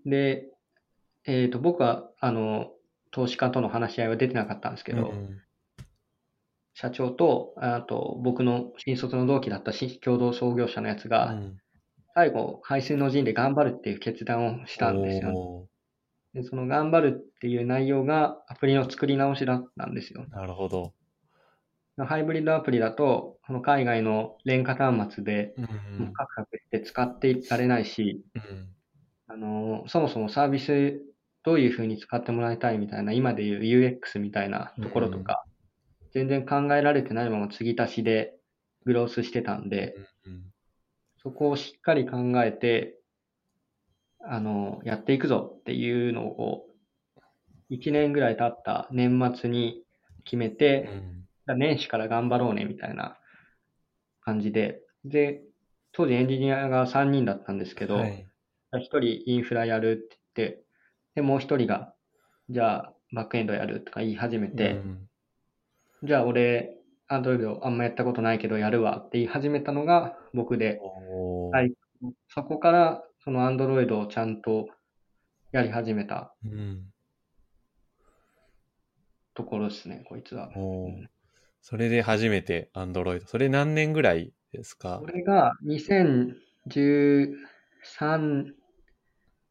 [0.05, 0.47] で、
[1.25, 2.73] えっ、と、僕は、あの、
[3.11, 5.44] 投資家との話し合いは出てなかったんですけど、うん
[6.75, 11.57] 社長と、あと、僕の新卒の同期だったし共同創業者のやつが、うん
[12.17, 15.37] 最後、排水の陣で頑張るっていう決断をしたんですよね。
[15.37, 15.67] お
[16.33, 20.25] で、その頑張るっていう内容がアプリの作り直しだったんですよ。
[20.31, 20.93] ーなるほど。
[21.97, 25.65] ハイブリッドアプリだと、この海外の廉価端末で、うん
[26.05, 28.69] もうカクカクして使っていられないし、うん
[29.27, 31.01] あの、そもそもサービス
[31.45, 35.45] どういう風に使ってもらいたいみたいな、今でいう UX みたいなところとか、
[36.15, 38.35] 全然考えられてないまま継ぎ足しで
[38.85, 39.95] グロースしてたんで、
[40.27, 40.45] うん
[41.25, 42.99] そこをしっかり考えて、
[44.21, 46.67] あの、やっていくぞっていうのを、
[47.71, 49.85] 1年ぐらい経った年末に
[50.25, 50.91] 決めうて、
[51.47, 53.17] ん年始から頑張ろうねみたいな
[54.21, 55.45] 感じで、で、
[55.93, 58.27] 当時エンジニアが3人だったんですけど、はい。
[58.75, 60.65] 1人インフラやるって言って、
[61.15, 61.95] で、もう1人が、
[62.51, 65.09] じゃあバックエンドやるとか言い始めて、うん
[66.05, 66.77] じゃあ俺、
[67.09, 71.57] アンドロイドあんまやったことないけどやるわって言い始めたのが僕で、おー。
[71.57, 71.73] はい。
[72.29, 74.69] そこからそのアンドロイドをちゃんと
[75.53, 76.83] やり始めたうん。
[79.35, 80.51] ところですね、こいつは。
[80.57, 81.07] おー。
[81.63, 83.27] それで初めて Android。
[83.27, 85.01] それ何年ぐらいですか？
[85.01, 86.35] これが2013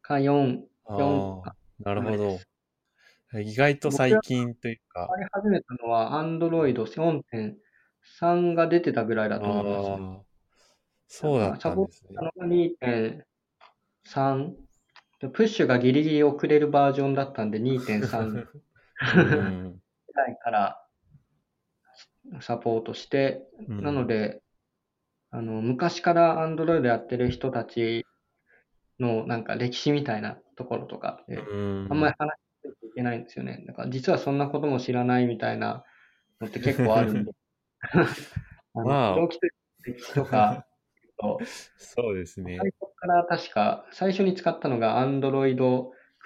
[0.02, 2.38] か4、あ4あ、なるほど。
[3.40, 10.24] 意外と最近というか、使い始めたのは Android 4.3が出てたぐらいだと思います。
[11.06, 12.10] そうだったんですね。
[12.18, 14.54] あの2.3
[15.20, 18.48] でプッシュがギリギリ遅れるバージョンだったんで2.3ぐ
[19.16, 19.80] うん。
[20.14, 20.80] らいから
[22.40, 24.42] サポートして、うんなので、
[25.30, 28.06] あの、昔から Android やってる人たち
[28.98, 32.30] のなんか歴史みたいなところとかあんまり話
[32.94, 33.64] けないんですよね。
[33.66, 35.84] だから実はそんなことも知らないみたいな
[36.40, 37.32] のって結構あるんで。
[38.74, 39.38] あの、まあ長期
[40.14, 40.66] とか、
[41.18, 41.38] と
[41.78, 42.58] そうですね。
[42.58, 45.56] 最初から確か、最初に使ったのが Android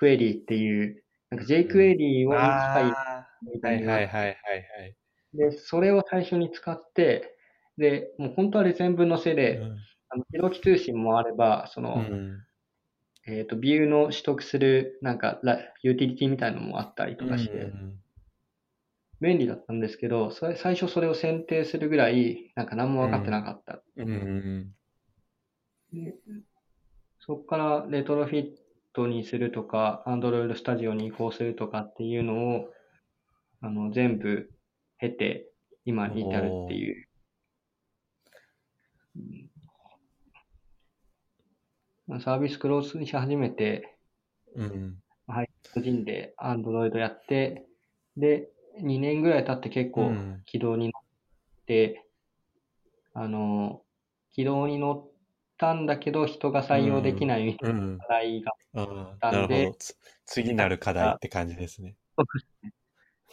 [0.00, 4.96] Query っていう、なんか jQuery を近いあみあ、はいいたなはいはいはいはい。
[5.34, 7.34] で、それを最初に使って、
[7.76, 9.60] で、もう本当あれ全部載せで、
[10.08, 12.44] あの、記録通信もあれば、その、うん
[13.28, 18.00] えっ、と、ビューの取得する、なんか、ラユーティリティみたいなのもあったりとかして、うん
[19.20, 23.82] 便利だったんですけど、それ最初それを選定するぐらい、なんか何も分かってなかった。
[23.96, 24.74] うんうん
[25.92, 26.14] で
[27.20, 28.50] そこからレトロフィッ
[28.92, 32.68] トにするとか、Android Studio に移行するとかっていうのを、
[33.60, 34.50] あの、全部
[34.98, 35.50] 経て、
[35.84, 37.08] 今に至るっていう。
[42.20, 43.96] サービスクロースにし始めて、
[44.56, 44.98] うん。
[45.26, 47.66] はい、個人で Android やって、
[48.16, 48.48] で、
[48.80, 51.02] 2年ぐらい経って結構うん軌道に乗っ
[51.66, 52.06] て、
[53.12, 53.82] あの、
[54.32, 55.10] 軌道に乗っ
[55.58, 57.98] たんだけど、人が採用できないみたいうん。
[57.98, 59.32] な課題が、ああ、たん。
[59.32, 59.76] でなるほど。
[59.78, 61.96] つ次なる課題って感じですね。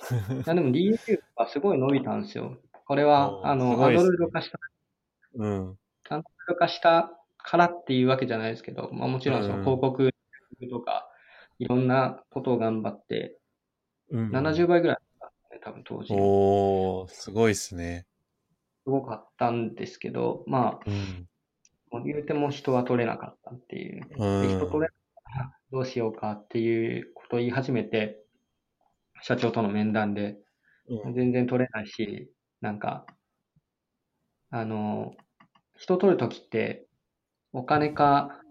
[0.10, 0.98] いやでも DAU
[1.38, 2.24] がすごい伸びたん。
[2.24, 2.58] ですよ。
[2.88, 4.60] これは、あの、すごいですね Android 化した、
[5.36, 5.78] うん。
[6.10, 6.24] Android
[6.58, 7.15] 化した
[7.46, 10.10] からっていうわけじゃないですけど、まあもちろんそのうん広告
[10.70, 11.08] とか、
[11.60, 13.38] いろんなことを頑張って、
[14.10, 16.08] うん70倍ぐらいだったね、多分当時。
[16.08, 18.08] すおー、すごいっすね。
[18.86, 21.28] ごかったんですけど、まあ、うん。
[21.92, 24.08] もう言うても人は取れなかったっていう。
[24.18, 28.24] うんで人取れなかったらどうしようかっていうことを言い始めて、
[29.22, 30.38] 社長との面談で、
[30.88, 32.30] うん全然取れないし、
[32.62, 33.06] なんか、
[34.52, 35.14] あの、
[35.76, 36.85] 人取るときって、
[37.56, 38.42] お金か、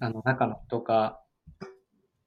[0.00, 1.20] あの、中の人か、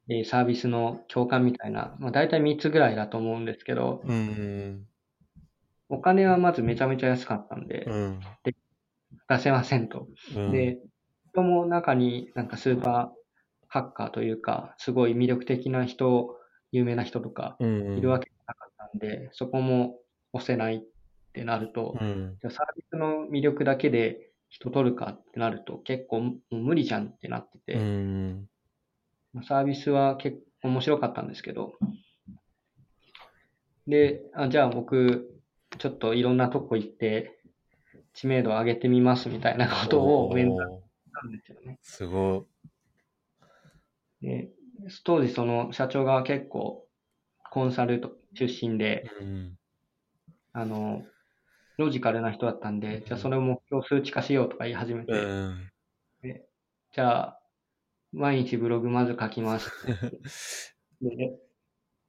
[0.07, 4.85] えーサービスの共感みたいな、まあ大体3つぐらいだと思うんですけど、うん。
[5.89, 8.19] お金はまずめちゃめちゃ安かったんで、うん。
[9.27, 10.07] 出せませんと。
[10.35, 10.77] うん、で、
[11.31, 13.09] 人も中になんかスーパー
[13.67, 16.37] ハッカーというか、すごい魅力的な人、
[16.71, 17.63] 有名な人とかい
[17.99, 19.97] るわけじゃなかったんで、そこも
[20.31, 20.81] 押せないっ
[21.33, 22.37] てなると、うん。
[22.39, 28.49] じゃあサービスの魅力だけで人取るかってなると結構無理じゃんってなってて、うん。
[29.43, 31.73] サービスは結構面白かったんですけど、
[33.87, 35.41] で、あじゃあ僕、
[35.77, 37.39] ちょっといろんなとこ行って、
[38.13, 40.81] 知名度を上げてみますみたいなことを面談し
[41.13, 41.79] たんですよね。
[41.81, 42.47] すご
[44.21, 44.49] で、
[45.03, 46.85] 当時その社長が結構
[47.51, 49.23] コンサルと出身で、い。
[49.23, 49.57] うん。
[50.53, 51.03] あの、
[51.79, 55.71] ロジカルな人だったんで、じゃあそれを目標数値化しようとか言い始めて、うん。
[56.91, 57.41] じゃあ、
[58.11, 59.71] 毎日ブログまず書きます。
[61.01, 61.39] で、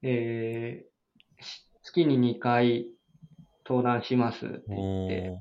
[0.02, 2.88] えーし月に2回
[3.64, 5.40] 登壇しますって言って、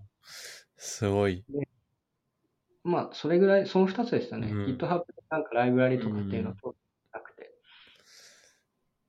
[0.78, 1.44] すごい。
[2.84, 4.52] まあ、それぐらい、その2つでしたね。
[4.52, 6.76] うん GitHub なんかライブラリとかっていうのと
[7.12, 7.52] なくて。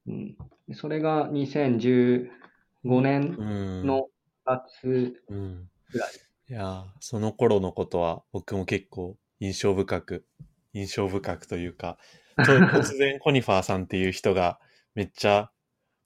[0.07, 0.37] うん。
[0.67, 2.31] でそれが2015
[3.03, 3.87] 年うん。
[3.87, 4.09] の
[4.51, 5.69] 夏うん。
[5.93, 6.11] ぐらい。
[6.49, 10.27] いやー、その頃のことは僕も結構印象深く、
[10.73, 11.99] 印象深くというか、
[12.37, 14.59] と突然コニファーさんっていう人が
[14.95, 15.51] めっちゃ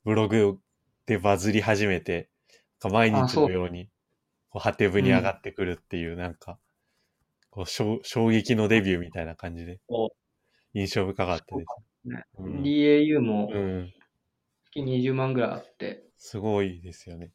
[0.04, 0.58] ブログ
[1.06, 2.28] でバズり始めて、
[2.82, 3.88] 毎日のように
[4.50, 6.58] こうハテブに上がってくるっていう、なんか、
[7.50, 10.12] こう衝衝撃のデビューみたいな感じでこ
[10.74, 11.66] 印象深かったです。
[12.04, 13.92] うねうん DAU もうん。
[14.64, 17.30] 月20万ぐらいあって、すごいですよね。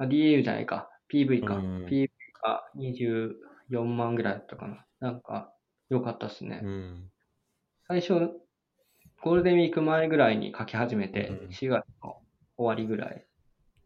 [0.00, 0.88] あ、DAU じゃないか。
[1.12, 1.56] PV か。
[1.56, 2.08] うん PV
[2.42, 4.86] が24万ぐらいだったかな。
[5.00, 5.52] なんか、
[5.90, 6.60] 良かったっすね。
[6.62, 7.10] うん。
[7.86, 8.14] 最初、
[9.22, 12.16] ゴールデンウィーク前ぐらいに書き始めて、うん4月の
[12.56, 13.26] 終わりぐらい。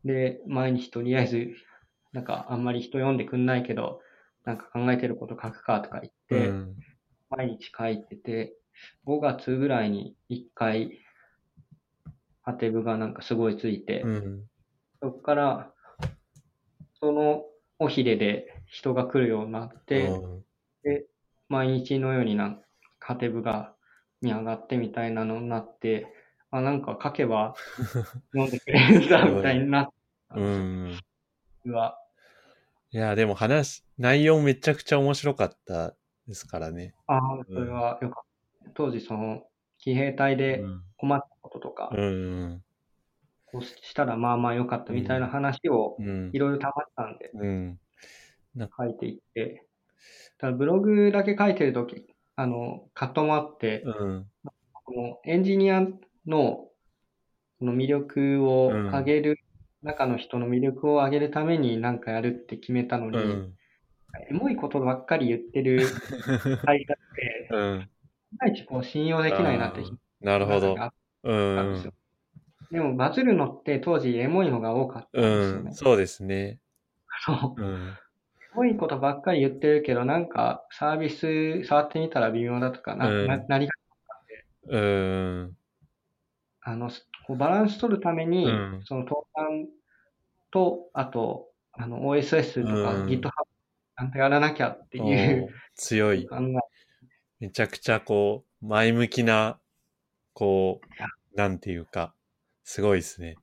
[0.04, 1.54] で、毎日とりあえず、
[2.12, 4.00] なんかあんまり人読んでくんないけど、
[4.44, 6.76] なんか考えてること書くかとか言って、うん。
[7.30, 8.54] 毎日書いてて、
[9.04, 11.00] 5月ぐらいに1回、
[12.42, 14.44] ハテブがなんかすごいついて、うん。
[15.02, 15.73] そこから、
[17.04, 17.44] その
[17.78, 20.44] おひれで人が来るようになって、うん
[21.50, 22.62] 毎日のようになん
[22.98, 23.74] カテブが
[24.22, 26.06] に上がってみたいなのになって、
[26.50, 27.54] あ、なんか書けば
[28.32, 29.88] 読んでくれるんだみたいになっ
[30.30, 30.42] たんう。
[30.42, 31.00] ん。
[31.66, 31.98] うわ
[32.90, 35.94] いや、でも話、内容めちゃくちゃ面白かった
[36.26, 36.94] ですからね。
[37.06, 38.70] ああ、それはよかった。
[38.74, 39.42] 当時その、
[39.78, 40.82] 騎兵隊うでん。
[40.96, 42.64] 困ったこととか、うん。
[43.54, 46.38] こうしたらまあまあよかったみたいな話をうんい。
[46.38, 47.78] ろいろ溜まったんでうん。
[48.76, 49.64] 書いていって、
[50.38, 54.26] ただブログだけ書いてるとき、あの、カットもあって、うん。
[54.72, 55.90] このエンジニアの
[56.26, 56.70] こ
[57.60, 59.38] の魅力を上げる、
[59.82, 63.54] 中の人の魅力を上げるために何かやるって決めたのに、うん。
[64.30, 65.86] エモいことばっかり言ってる
[66.64, 67.80] 会社って、 うん。
[68.32, 69.82] いまいちこう信用できないなって
[70.20, 70.74] なるほど。
[70.80, 71.92] あっうたんですんよ。。
[72.70, 75.74] でもバズるのって当時エモいのが多かったんですよねうん。。
[75.74, 76.58] そうですね。
[77.24, 77.62] そう。
[77.62, 77.88] うん。
[77.88, 77.94] エ
[78.54, 83.72] モいことばっかり言ってるけど、なんかサービス触ってみたら微妙だとか、な、うんな何が、
[84.66, 85.56] うん。
[86.62, 86.90] あの、
[87.26, 89.66] こうバランス取るために、うんその登壇
[90.50, 96.26] と、あと、あの、OSS とかうん GitHub ちゃんとやらなきゃっておいうー強い。
[97.40, 99.58] めちゃくちゃこう、前向きな、
[100.32, 102.14] こう、なんていうか、
[102.64, 103.36] すごいですね。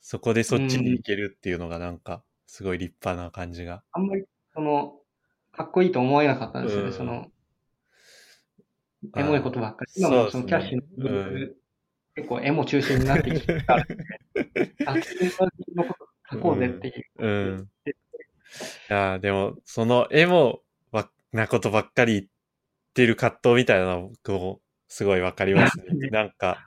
[0.00, 3.82] そこでそっちに行けるっていうのがなんか、すごい立派な感じが。
[3.92, 4.98] あんまり、その、
[5.52, 7.30] かっこいいと思えなかったんですよね、うんその、
[9.16, 9.92] エモいことばっかり。
[9.96, 11.54] 今もそのキャッシュのブログ、うん
[12.14, 13.86] 結構エモ中心になってきてたんで、
[14.86, 15.30] あ、自分
[15.76, 17.04] のこと書こうぜっていう。
[17.18, 17.68] うん。
[17.88, 17.92] い
[18.90, 22.26] やーでも、そのエモばなことばっかり言っ
[22.92, 25.84] てる葛藤みたいなの僕もすごいわかりますね。
[26.12, 26.58] なんか、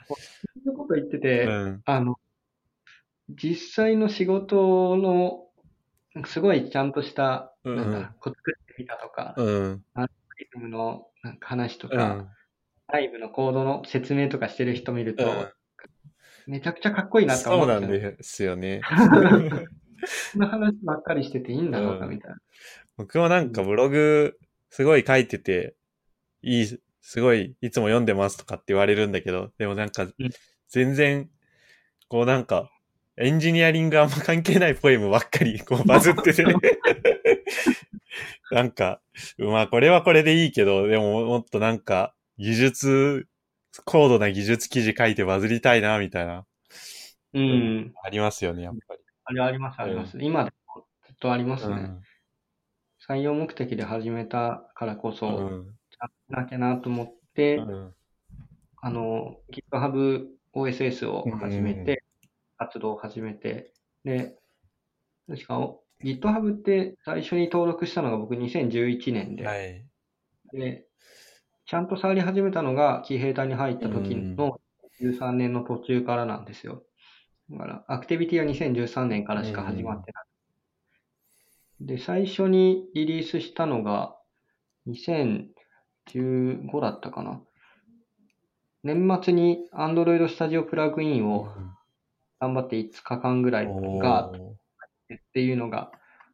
[0.87, 1.81] こと言ってて、うん。
[1.85, 2.15] あの、
[3.29, 5.47] 実際の仕事の、
[6.25, 9.83] すごいちゃんとした、うんなんだ、こう作ってみたとか、うん。
[10.37, 12.29] リズムのなんか話とうか、ん。
[12.87, 15.47] ライブのコードの説明とかしてる人見ると、うん
[16.47, 18.81] めちゃくちゃかっこいいなってそう思うんなんですよね。
[20.31, 22.37] そんな話ばっかりしてていいんだろうかうんみたいな。
[22.97, 24.37] 僕もなんかブログ
[24.69, 25.75] すごい書いてて、
[26.43, 30.07] いい、すごいいつも読んでますとかって言われるんだけど、でもなんか
[30.75, 31.29] 全然、
[32.09, 32.69] こうなんか、
[33.15, 36.43] エンジニアリングあんま関係ないポエムばっかり こうバズってて、
[38.51, 39.01] なんか、
[39.37, 43.29] まあこれはこれでいいけど、でももっとなんか技術、
[43.85, 46.45] 高度な技術記事書いてバズりたいな、みたいな、
[47.33, 47.93] うん。
[48.03, 48.99] ありますよね、やっぱり。
[49.23, 50.17] あれあります、あります。
[50.19, 51.75] 今でもずっとありますね。
[51.75, 52.01] うん。
[53.07, 55.73] 採用目的で始めたからこそ、うん。
[56.27, 57.95] なきゃなと思って、うん
[58.85, 62.03] あの、GitHub OSS を始めて、
[62.57, 64.35] 活動を始めて、で、
[65.27, 69.85] 確かお GitHub って最初に登録したのが僕2011年で、はい。
[70.53, 70.85] で、
[71.65, 74.59] ちゃんと触り始めたのが騎兵隊に入った時の
[75.01, 76.83] 13年の途中からなんですよ。
[77.49, 80.25] だから、アクティビティは2013年からしか始まってない。
[81.81, 84.15] で、最初にリリースしたのが
[84.87, 87.41] 2015だったかな。
[88.85, 91.47] 年末に Android Studio プラグインを
[92.39, 93.67] 頑張って5日間ぐらい
[93.99, 94.31] がっ
[95.33, 95.91] ていうのが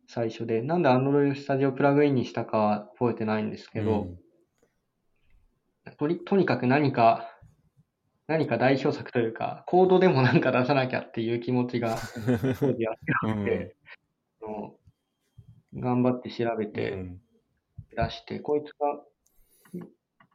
[0.10, 4.10] 最初で、なんで Android Studio プラグインにしたかは覚えてないんですけど、
[5.98, 7.32] とにとにかく何か、
[8.28, 11.98] 何か代表作というか、コードでもなんか出さなきゃっていう気持ちが
[12.60, 12.92] 当時あ
[13.28, 13.42] うん。
[13.44, 13.78] って、
[14.42, 14.76] あの
[15.74, 17.22] 頑張って調べうてん。
[17.96, 19.02] 出して、こいつが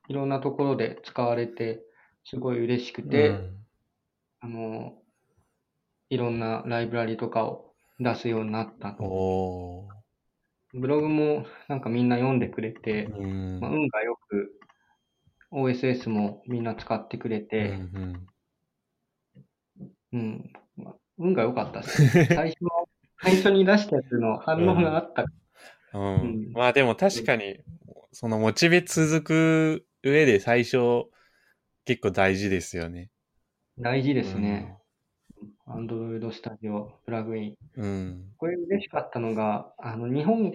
[0.08, 1.82] いろんなところで使われて、
[2.28, 3.56] すごい嬉しくて、うん。
[4.40, 4.94] あの、
[6.10, 8.92] いろんなライブラリとかを出すようになった。
[8.92, 9.86] と。
[10.74, 13.60] ブログもなんかみんな読んでくれて、うん。
[13.60, 14.58] まあ、運がよく
[15.52, 18.26] OSS もみんな使ってくれうて、ん。
[20.12, 22.02] うん、まあ運が良かったです。
[22.18, 22.26] ね。
[22.34, 22.70] 最初の、
[23.22, 25.26] 最初に出したやつの反応があった。
[25.94, 26.20] うん。
[26.22, 26.52] うん。
[26.52, 27.60] まあでも確かに、
[28.10, 31.06] そのモチベ続く上で最初
[31.86, 33.10] 結構大事ですよね。
[33.78, 34.76] 大事ですね。
[35.68, 37.56] Android Studio プラグイン。
[37.76, 38.24] うん。
[38.36, 40.52] これ嬉しかったのが、あの、日本、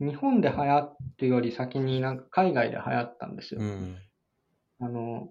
[0.00, 3.60] 日本で流行ってより先になんか海外で流行ったんですよ。
[3.60, 3.98] うん。
[4.80, 5.28] あの、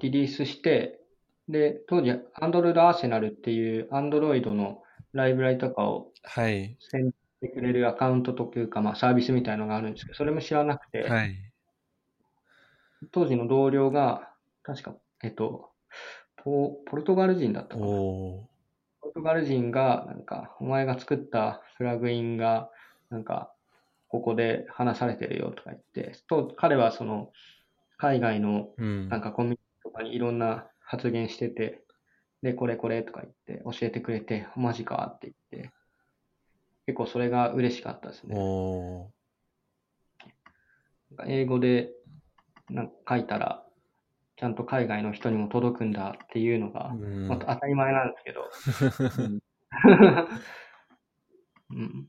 [0.00, 0.98] リリースして、
[1.48, 4.82] で、当時 Android Arsenal っていう Android の
[5.12, 6.76] ライブラリとかをはい。
[6.80, 11.36] 宣伝してくれるアカウントというか、まあサービスみたいのがあるんですけど、それも知らなくて、はい。
[13.12, 14.29] 当時の同僚が、
[14.62, 15.70] 確か、えっと、
[16.36, 17.86] ポポルトガル人だったかな。
[17.86, 18.48] お
[19.00, 22.70] ポルトガル人が、なんか、お前が作ったプラグインが、
[23.08, 23.52] なんか、
[24.08, 27.32] ここで話されてるよとか言って、と彼はその、
[27.96, 28.70] 海外の。
[29.08, 31.82] なんかコミュニティとかにいろんな発言してて、
[32.42, 35.70] で、これこれとか言って教えてくれて、マジかって言って、
[36.86, 38.36] 結構それが嬉しかったですね。
[41.26, 41.90] 英語で
[42.70, 43.64] なんか書いたら、
[44.40, 46.94] ちゃんと海外の人にも届くんだっていうのが
[47.28, 48.48] まあ、当たり前なんですけど、
[51.70, 52.08] うん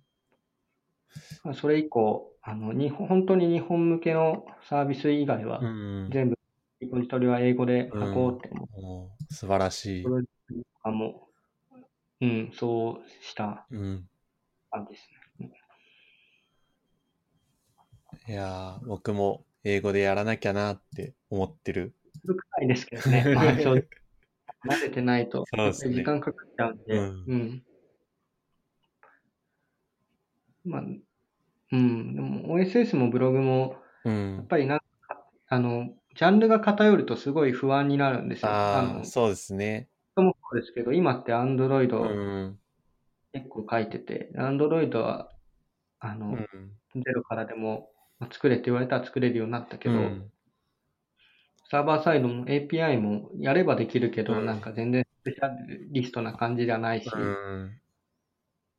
[1.55, 6.09] それ以降、あの、日本、本当に日本向けのサービス以外はう、ん。
[6.13, 6.37] 全部、
[6.79, 10.09] リポジトリは英語で書こうって思っておー素晴らしいプ。
[10.09, 11.27] ロジェクトとかも、
[12.21, 14.07] うん、そうしたうん。
[14.69, 15.51] 感じですね。
[18.27, 21.93] いやー、僕も英語でやらなきゃなって思ってる。
[22.23, 23.25] 古くないですけどね。
[24.63, 27.63] 慣れてないと、そうですね時間かかっちゃうんで、うんうん。
[30.63, 34.47] まあ、うん、でも OSS もブログも、うやっん。
[34.47, 34.85] ぱりなんか、
[35.47, 38.49] あの、ジャンルが偏るとすごい不安になるんですよ。
[38.49, 39.87] ああそうですね。
[40.15, 42.59] ともそうですけど、今って Android うん。
[43.33, 45.31] 結構書いてて、Android は、
[45.99, 47.01] あの、うん。
[47.01, 50.31] ゼロからでも、まあ作れって言われたら作れるようになったけど、うん
[51.71, 55.49] サーバーサイドも API もやればできるけど、うんなんか全然スペシャ
[55.89, 57.79] リストな感じじゃないし、うん。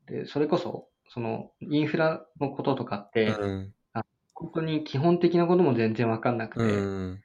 [0.07, 3.75] で、それこそ、その、インフラのこととかって、うん。
[4.35, 7.23] 本当に基本的なことも全然わかんなくて、うん。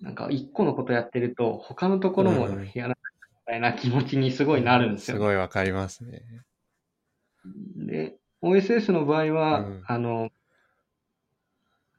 [0.00, 3.00] なんか一個のことやってると、他のところもうんやらなきゃ
[3.30, 5.18] みたいな気持ちにすごいなるんですよ。
[5.18, 6.22] すごいわかりますね。
[7.76, 10.30] で、OSS の場合は、うんあの、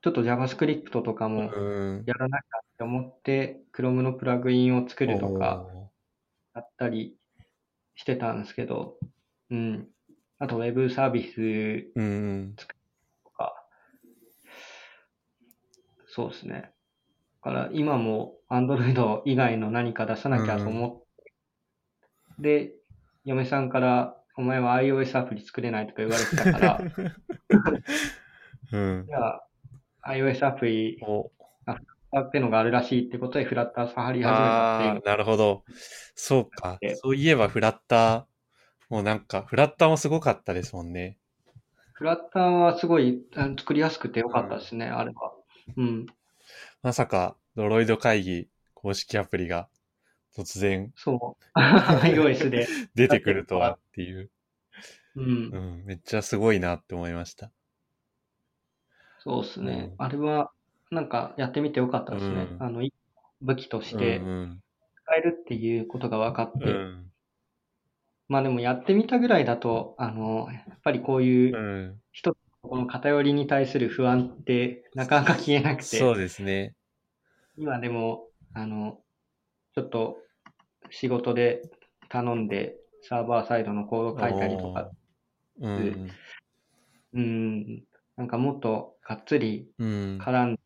[0.06, 1.60] ちょっと JavaScript とかもう
[1.98, 2.04] ん。
[2.06, 5.66] やらなきゃって思って、Chrome のプラグインを作るとか、
[6.54, 7.16] やったり
[7.96, 8.98] してたんですけど、
[9.50, 9.88] うん。
[10.38, 11.86] あと Web サービスおー。
[11.96, 12.56] うん。
[12.56, 13.56] とか、
[16.06, 16.72] そうですね。
[17.44, 21.34] だから今も Android 以外の何か出さなきゃと思って、
[22.38, 22.74] で、
[23.24, 26.80] 嫁さんから、お前は iOS アプリ作れないとか言われてたから、
[28.72, 29.14] うんじ。
[29.16, 29.48] ゃあ
[30.08, 31.32] iOS アプリお
[32.22, 35.64] ってのがあるらしいってことで、フラッター触り始めたってなるほど。
[36.16, 36.96] そうかで。
[36.96, 38.24] そういえばフラッター、
[38.90, 41.18] もうなんか、フラッターもすごかったですもんね。
[41.94, 43.22] フラッターはすごい
[43.58, 45.34] 作りやすくてよかったですね、あれは。
[45.76, 46.06] うん。
[46.84, 49.68] まさか、ドロイド会議公式アプリが
[50.36, 51.60] 突然そう。
[51.60, 52.68] iOS で。
[52.96, 54.30] 出てくるとはっていう。
[55.16, 55.26] うん。
[55.26, 57.52] うん、めっちゃすごいなって思いました。
[59.26, 59.96] そうですね。
[60.00, 60.52] うん、あれは、
[60.92, 62.48] なんかやってみてよかったですね。
[62.52, 62.88] うん、あの、
[63.42, 66.66] 武器として使えるっていうことが分かって。
[66.66, 67.12] うん、
[68.28, 75.98] まあでもやってみたぐらいだと、あの、やっぱりこういう人、この偏りに対する不安ってなかなか消えなくて。
[75.98, 76.76] そうですね。
[77.58, 79.00] 今でも、あの、
[79.74, 80.18] ちょっと
[80.92, 81.62] 仕事で
[82.10, 84.92] 頼んでサーバーサイドのコード書いたりとか、
[85.60, 86.10] うん、
[87.14, 87.84] うん
[88.18, 90.62] なんかもっとがっつり絡んで、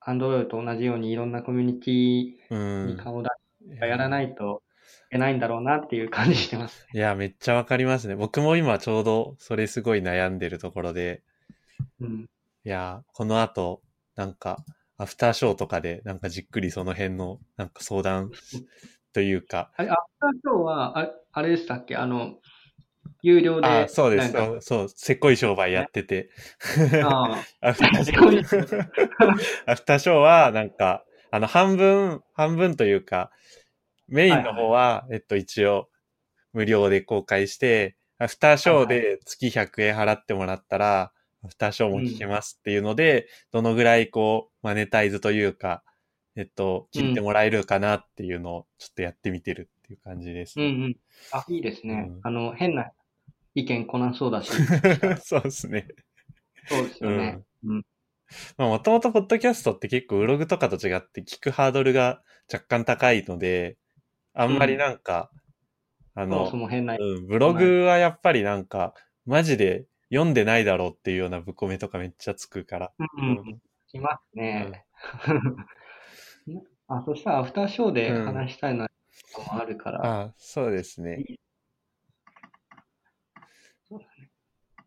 [0.00, 3.28] アンドロイドと同じようにいろんなコミュニティに顔出
[3.74, 4.62] してやらないと
[5.08, 8.14] いけないんだろうなっていう感じしてます、ね、いや、めっちゃわかりますね。
[8.14, 11.22] 僕も今ちょうどそれすごい悩んでるところで、
[12.00, 12.30] うん、
[12.64, 13.82] いや、この後、
[14.14, 14.64] なんか、
[14.96, 18.30] アフターショーとかで、なんかじっくりその辺の、なんか相談
[19.12, 19.70] というか。
[19.76, 21.96] あれ、アフターショーは、ああれでしたっけ？
[21.96, 22.36] あの、
[23.26, 23.66] 有料で。
[23.66, 24.30] あそうです。
[24.30, 26.30] そう、そう、せっこい商売やってて。
[27.02, 28.86] あ アフターショー。
[29.66, 33.32] アフターショーは、なんか、あの、半分、半分というか、
[34.06, 35.88] メインの方は、えっと、一応、
[36.52, 41.12] 無料で公開して、アフターショーで月100円払ってもらったら、
[41.44, 43.22] アフターショーも聞けますっていうので、
[43.52, 45.82] うん、どのぐらいこう、マネタイズというか、
[46.36, 50.96] えっと、聞いてもらえるかなっていうのをちょっとやってみてるっていう感じです、ね、うんうん。
[51.32, 52.06] あ、いいですね。
[52.08, 52.92] うん、あの、変な
[53.56, 54.52] 意見こなそうだし。
[55.24, 55.88] そうですね。
[56.66, 57.40] そうですよね。
[57.64, 57.86] うん。
[58.58, 63.78] まあ、もともとポッドキャストって結構ブログとかと違って聞くハードルが若干高いので、
[64.34, 65.30] あんまりなんか、
[66.16, 68.92] うん、あの、うん、ブログはやっぱりなんか、
[69.24, 72.92] マジで読んでないだろうっていうようなぶこめとかめっちゃつくから。
[73.16, 73.60] うん、うん。
[73.88, 74.84] きますね。
[76.88, 78.88] あ、そしたらアフターショーで話したいのも
[79.54, 80.20] あるから。
[80.22, 81.24] あそうですね。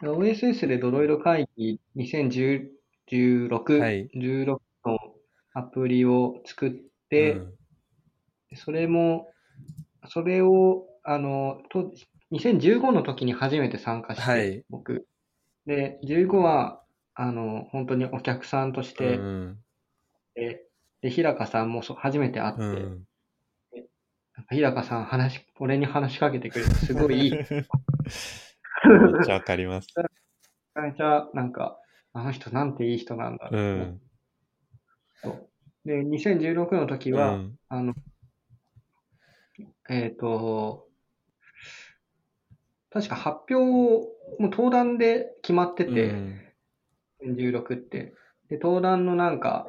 [0.01, 4.97] OSS でドロイド会議2016、はい、16の
[5.53, 6.71] アプリを作っ
[7.09, 7.53] て、うん、
[8.55, 9.27] それも、
[10.07, 11.91] それを、あの、と
[12.31, 15.07] 2015の時に初めて参加して、はい、僕。
[15.65, 16.81] で、15は、
[17.13, 19.57] あの、本当にお客さんとして、うん、
[20.35, 20.63] で、
[21.01, 23.05] で、日高さんもそ初めて会って、うん。
[24.51, 27.33] 日高さん話、俺に話しかけてくれて、すごいいい。
[28.85, 29.87] めっちゃわかります。
[29.97, 31.79] めちゃめちゃ、なんか、
[32.13, 34.01] あの人なんていい人なんだろう、うん、
[35.21, 35.49] そう
[35.85, 37.93] で、2016の時は、うん、あの、
[39.89, 40.87] えっ、ー、と、
[42.91, 46.41] 確か発表も登壇で決まってて、うん、
[47.25, 48.13] 2016って。
[48.49, 49.67] で、登壇のなんか、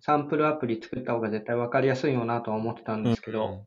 [0.00, 3.66] サンプルアプリ作った方が絶対分かりやすいよなとは思ってたんですけど、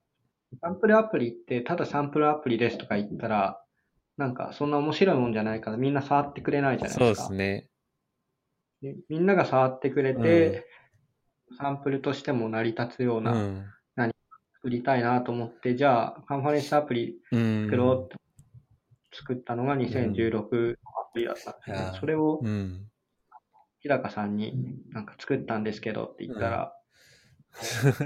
[0.51, 3.61] うん、サンプルアプリってただサンプルアプリですとか言ったら、
[4.17, 7.23] なんかそんな面白いもんじゃないからみんな触ってくれないじゃないですか。
[7.27, 7.67] そうですね。
[9.09, 10.65] みんなが触ってくれて、
[11.49, 13.33] うん、サンプルとしても成り立つような、
[13.95, 14.17] 何か
[14.55, 18.15] 作りたいなと思って、じゃあカンファレンスアプリ作ろうって
[19.13, 21.97] 作ったのが2016のアプリだったんですね。
[21.99, 22.41] それを、
[23.79, 26.73] 日高さんになんか作ったんですけどって言ったら、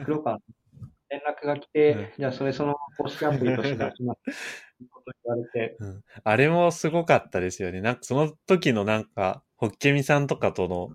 [0.05, 0.39] 黒川
[1.09, 4.70] 連絡が来て、じゃあそれその公式アプリとして出します。
[4.89, 6.03] こと言われて、うん。
[6.23, 7.81] あれもすごかったですよね。
[7.81, 10.89] なんかその時のなんか、ホッケミさんとかとの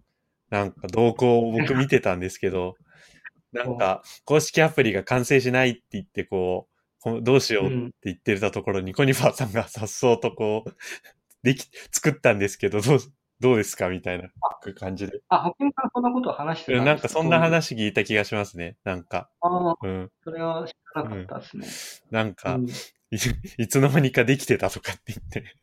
[0.50, 2.74] なんか動向を僕見てたんですけど、
[3.52, 6.68] なんか公式アプリが完成しないって言ってこ
[7.04, 10.70] う、どうしようって言ってたところに、コニファーさんがさっそうとこう、
[11.42, 12.98] でき、作ったんですけど、どう、
[13.38, 14.28] どうですかみたいな
[14.74, 15.20] 感じで。
[15.28, 18.76] あ、保険からそんなことを話してたんなんかそんな話聞いた気がしますね。
[18.82, 19.30] なんか。
[19.40, 20.10] ああ、うん。
[20.24, 21.66] それは知らなかったですね。
[22.10, 22.66] うん、なんか、うん、
[23.10, 23.16] い、
[23.62, 25.56] いつの間にかできてたとかって言って。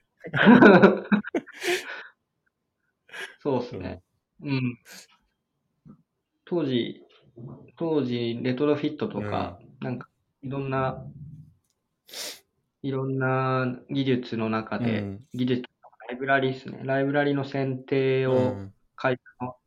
[3.40, 4.02] そうですね。
[4.42, 4.80] うん。
[6.46, 7.04] 当時、
[7.78, 10.08] 当時、レトロフィットとか、うん、なんか、
[10.42, 11.06] いろんな、
[12.82, 15.64] いろんな技術の中で、技術
[16.08, 16.82] ライブラリですね。
[16.84, 18.56] ライブラリの選定を
[19.02, 19.58] 書いた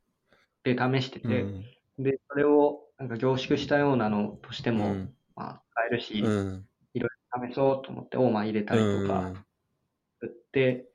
[0.65, 1.65] で試してて、うん、
[1.99, 6.25] で、それをなんか凝縮したようなのとしても、うん、まあ、使えるし、
[7.49, 9.45] 試そうと思って、オーマー入れたりとか、
[10.21, 10.89] 売って、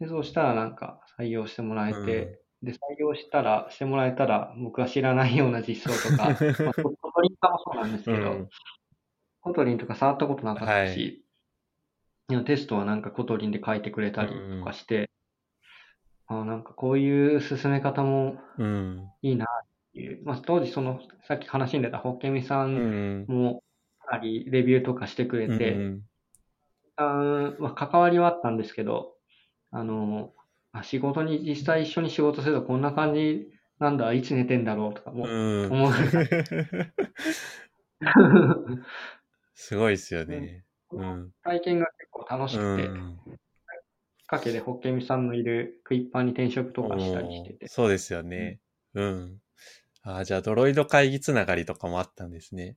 [0.00, 6.24] で、そうしたらなんか採用してもらえて、で、採用したら、してもらえたら、僕は知らないような実装とか、
[6.64, 8.48] まあ、コトリンかもそうなんですけど、
[9.40, 11.24] コトリンとか触ったことなかったし、
[12.44, 15.10] テストはなんか Kotlin で書いてくれたりとかして、
[16.28, 18.36] あなんかこういう進め方も
[19.22, 19.66] いいなっ
[20.00, 23.26] いう、まあ、当時その、さっき話に出たホッケミさうんん。
[23.28, 23.62] も、
[24.06, 26.02] かなりレビューとかしてくれて、うん
[26.96, 29.14] あーまあ、関わりはあったんですけど、
[29.70, 30.32] あの、
[30.72, 33.48] あ仕事に実際一緒に仕事するとこんな感じ
[33.78, 35.70] なんだ、いつ寝てんだろうとかもうん。
[35.70, 35.92] 思う。
[39.54, 40.64] すごいですよね。
[40.92, 41.30] うん。
[41.42, 43.16] 体験が結構楽しうくて、ん。
[44.18, 48.60] きっかけでホッケミさんのいるクイッパーに転職とかしたりしてて、そうですよね。
[48.94, 49.40] うん。
[50.02, 52.76] ああ、じゃあ、ドロイド会議つながりとかもあったんですね。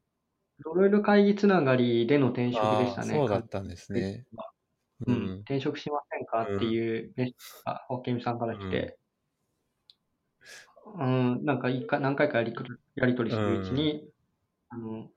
[0.64, 3.14] ドロイド会議つながりでの転職でしたね。
[3.14, 4.26] ああそうだったんですね。
[5.08, 5.16] う、うん。
[5.16, 5.40] ん。
[5.40, 8.98] 転職しませんかっていうメッセージがホッケミさんから来て、
[10.98, 14.10] うん、なんか一回何回かやりくやり取りするうちに、
[14.70, 15.08] あの、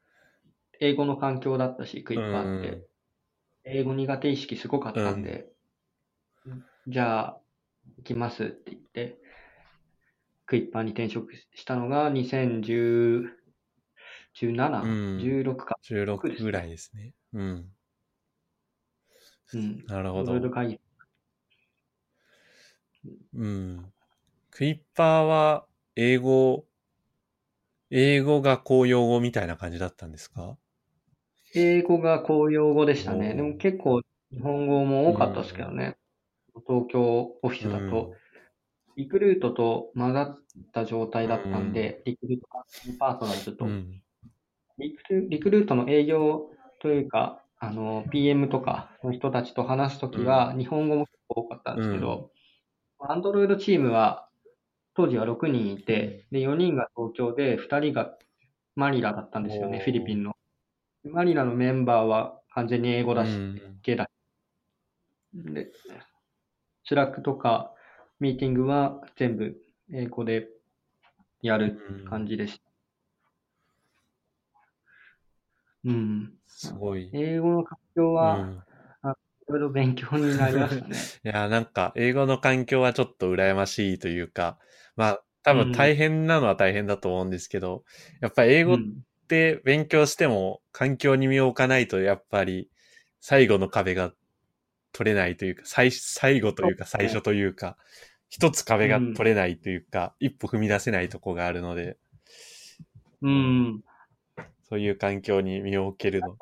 [0.81, 2.83] 英語の環境だったし、クイッパーって、うん。
[3.65, 5.47] 英語苦手意識すごかったんで、
[6.89, 7.41] じゃあ、
[7.99, 9.19] 行きますって言って、
[10.47, 12.11] クイッパーに転職したのが
[14.33, 15.77] 2017、うん16か。
[15.83, 17.15] 16ぐらいですね。
[17.33, 17.77] うん。
[19.53, 19.85] うん。
[19.87, 20.35] なるほど。
[23.35, 23.93] うん。
[24.51, 25.67] クイッパーは、
[25.97, 26.67] 英語、
[27.91, 30.59] 英語が公用語みたいな感じだったんですか？
[31.55, 33.35] 英語が公用語でしたね。
[33.35, 35.97] でも結構日本語も多かったですけどね。
[36.67, 37.03] 東京
[37.43, 38.15] オフィスだと、
[38.97, 42.49] リクルートと混ざった状態だったんで、リクルート
[42.99, 44.02] パーソナルズと、うん。
[44.79, 46.51] リクルリクルートの営業
[46.81, 52.31] というか、あの、PM とかの人たちと話すときは、日本語も結構多かったんですけど、
[52.99, 54.29] Android チームは、
[54.95, 58.17] 当時は6人いて、で、4人が東京で、2人が
[58.75, 60.35] マニラだったんですよね、フィリピンの。
[61.05, 64.09] マニラのメンバーは完全に英語だし、うん系だ。
[65.35, 65.71] で、
[66.85, 67.73] Slack とか
[68.21, 69.57] ミーティングは全部
[69.93, 70.49] 英語で
[71.43, 72.73] やる感じでした。
[75.85, 76.39] うん。
[76.47, 77.13] すごい。
[77.13, 78.65] 英語の環境うは、ん。
[79.49, 81.15] いろいろ勉強になりましたね。
[81.25, 84.59] いや、なんか、英語の環境はちょっと羨ましいというか、
[84.97, 87.85] まあ、多分大変なのは大変だと思うんですけど、
[88.21, 92.71] やっぱ英語っうんて勉強しても環境に身を置かないと、やっぱり
[93.21, 94.13] 最後の壁が
[94.93, 97.77] 取れないというか、最最後というか最初というか、
[98.31, 101.99] 一つ壁が取れないというか、一歩踏み出せないとこがあるので、
[103.23, 103.83] うん。
[104.73, 106.35] そういう環境に身を置けるの。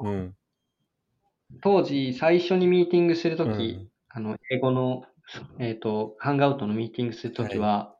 [0.00, 0.34] うん。
[1.60, 3.90] 当時、最初にミーティングするとき、うん。
[4.08, 5.02] あの、英語の、
[5.58, 7.94] えっ、と、ハンガウトのミーティングするときは、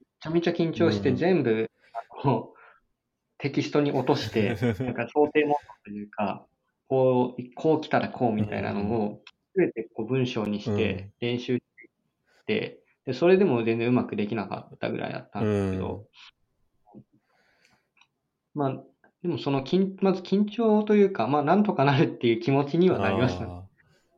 [0.00, 1.70] めちゃめちゃ緊張してうん全部、
[2.22, 2.52] あの、
[3.38, 4.54] テキストに落として、
[4.84, 5.56] なんか想定も
[5.86, 6.46] というか、
[6.86, 9.22] こう、こう来たらこうみたいなのを、
[9.54, 11.62] すべてこう文章にして練習し
[12.44, 16.06] て、で、それでも全然うまくできなかったぐらいだったんですけど、
[18.56, 18.82] まあ、
[19.26, 23.50] でもその緊、まず緊張というか、まあ、なんとかなるっていう気持ちにはなりましたね。
[23.50, 23.62] あ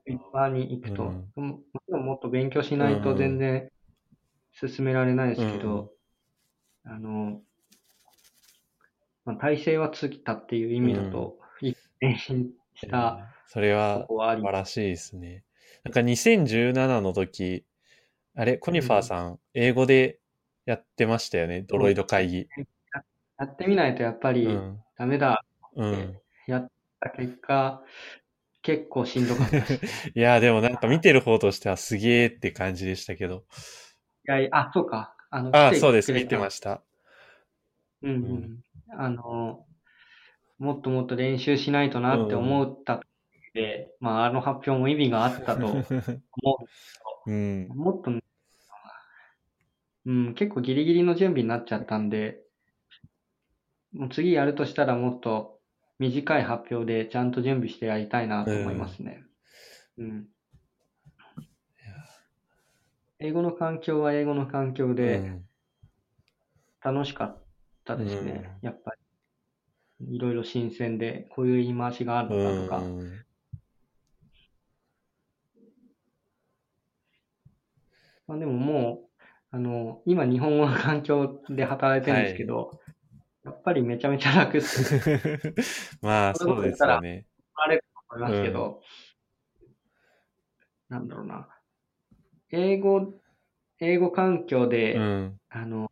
[0.06, 1.02] 一般に行くと。
[1.36, 1.48] うん。
[1.48, 3.70] ももちろんもっと勉強しないと全然
[4.52, 5.92] 進められないですけど、
[6.84, 7.40] あの、
[9.24, 15.42] まあ、体制はつきたっていう意味だと、一変しーたそれは素晴らしいですね。
[15.84, 17.64] なんか2017の時、
[18.34, 20.18] あれ、コニファーさん、英語で
[20.66, 22.48] やってましたよね、ドロイド会議。
[23.38, 24.78] やってみないとやっぱりうん。
[24.98, 25.44] ダメだ。
[25.76, 26.20] うん。
[26.46, 26.70] やっ
[27.00, 27.82] た結果、
[28.62, 30.08] 結構しんどかったです。
[30.08, 33.44] い いや、でもなんか見てる方としてはすげーって感じでしたけど。
[34.24, 35.14] やいやあ、そうか。
[35.30, 36.12] あの、ああ、そうです。
[36.12, 36.82] 見てました。
[38.02, 38.60] うんうん。
[38.90, 39.66] あの、
[40.58, 43.04] もっともっと練習しないとなって思った時
[43.54, 45.84] で、まあ、あの発表も意味があったと思
[47.26, 47.74] う んう。。
[47.74, 48.22] もっとね、
[50.06, 52.40] うん、結構ギリギリの準備になっちゃったんで、
[53.92, 55.58] もう次やるとしたらもっと
[55.98, 59.22] 短い発表でちゃんと準備してやりたいなと思いますね。
[59.98, 60.26] うん。
[63.20, 65.44] 英語の環境は英語の環境うでん
[66.80, 67.42] 楽しかっ
[67.84, 68.58] たですね。
[68.62, 68.98] うんやっぱり。
[70.00, 72.78] いろいろ新鮮で、こういう言い回しがあるのかとか。
[72.78, 73.24] うん
[78.28, 82.78] まあでももう、あの、今日本語の環境で働いてるんですけど、
[83.48, 84.94] やっぱりめちゃめちゃ楽っす。
[86.02, 87.24] まあ、そうですよね。
[87.54, 88.82] あれと思いますけど、
[90.90, 91.48] なんだろうな。
[92.50, 93.14] 英語、
[93.80, 95.40] 英語環境で、うん。
[95.48, 95.90] あの、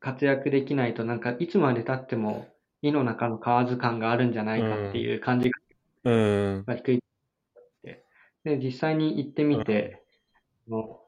[0.00, 2.48] 活躍できないと、なんか、いつまで経っても、
[2.82, 5.50] 胃の中の蛙感があるんじゃないかっていう感じ
[6.02, 6.64] うん。
[6.66, 7.00] が低い。
[8.42, 10.02] で、実際に行ってみて、
[10.66, 11.00] あの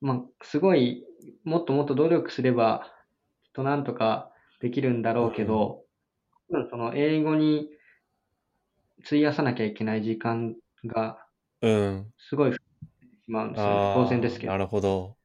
[0.00, 1.04] まあ、すごい
[1.44, 2.93] もっともっと努力すれば、
[3.54, 4.30] となんとか
[4.60, 5.84] できるんだろうけど、
[6.50, 7.70] うん、その英語に
[9.06, 10.54] 費やさなきゃいけない時間
[10.86, 11.18] が
[11.62, 12.06] うん。
[12.18, 13.72] すごい増えてしまうんですよね。
[13.72, 14.58] ああ、当然ですけどな。
[14.58, 15.16] るほど。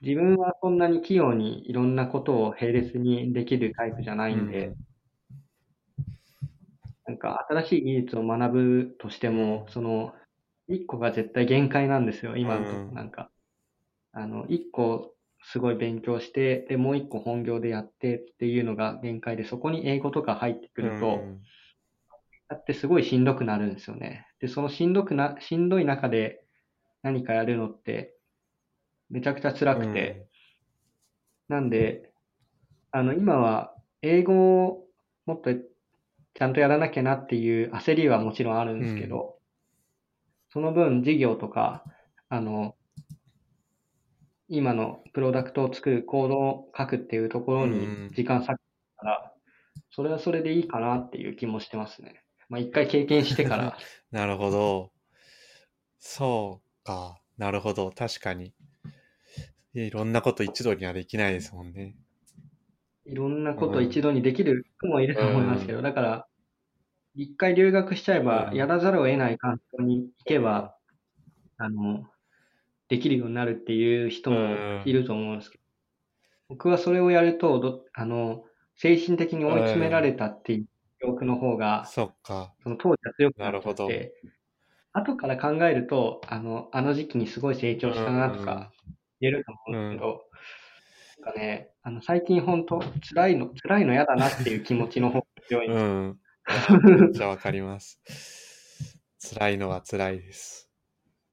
[0.00, 4.76] 自分はそんなに器用にいろんなことを並列にできるタイプじゃないんで、うん
[7.06, 10.12] なんか新しい技術を学ぶとしても、その、
[10.68, 13.30] 一個が絶対限界なんですよ、今のとこうんなんか。
[14.12, 15.14] あの、一個
[15.48, 21.42] すごい勉強して、で、もう一個本業でやってっていうのが限界で、そこに英語とか入ってくると、うん。
[22.48, 24.26] だってすごいしんどくなるんですよね。
[24.40, 26.44] で、そのしんどくな、しんどい中で
[27.02, 28.16] 何かやるのって、
[29.08, 30.26] めちゃくちゃ辛くて、
[31.48, 32.10] なんで、
[32.90, 33.72] あの、今は
[34.02, 34.84] 英語を
[35.26, 39.38] もっとちゃんとやらなきゃなっていう焦りはもちろんあるんですけど、
[40.48, 41.84] その分事業とか、
[42.28, 42.74] あの、
[44.48, 48.60] 今のプロダクトを作るコードを書くっていうところにうん時間割く
[48.96, 49.32] から、
[49.90, 52.22] それはそれでいいかなっていう気もしてますね。
[52.48, 53.76] まあ一回経験してから、
[54.10, 54.92] なるほど。
[55.98, 57.20] そうか。
[57.36, 57.90] なるほど。
[57.90, 58.54] 確かに。
[59.74, 61.96] いろんなこと一度にはできないですもんね。
[63.04, 66.26] いろんなことを一度にできる人もいると思いますけど、だから、
[67.14, 70.76] 一回留学しちゃえば、うんやらざるを得ない環境に行けば、
[71.58, 72.04] あの、
[72.88, 75.64] できるようになるっていう人もいると思うんですけど、
[76.48, 78.44] 僕はそれをやると、ど、あの、
[78.76, 80.66] 精神的に追い詰められたっていう
[81.00, 82.54] 記憶の方が、そっか。
[82.62, 84.14] その当時は強くなっちて、
[84.92, 88.70] 後から考えると、あの、あの時期にすごい成長したなとか
[89.20, 90.24] 言えると思うんですけど、
[91.24, 92.80] なんかね、あの、最近本当
[93.14, 95.88] 辛いの、辛いの嫌だなっていう気持ちの方が強いんですよ。
[95.88, 96.20] うん。
[97.00, 98.00] めっちゃわかります。
[99.34, 100.70] 辛いのは辛いです。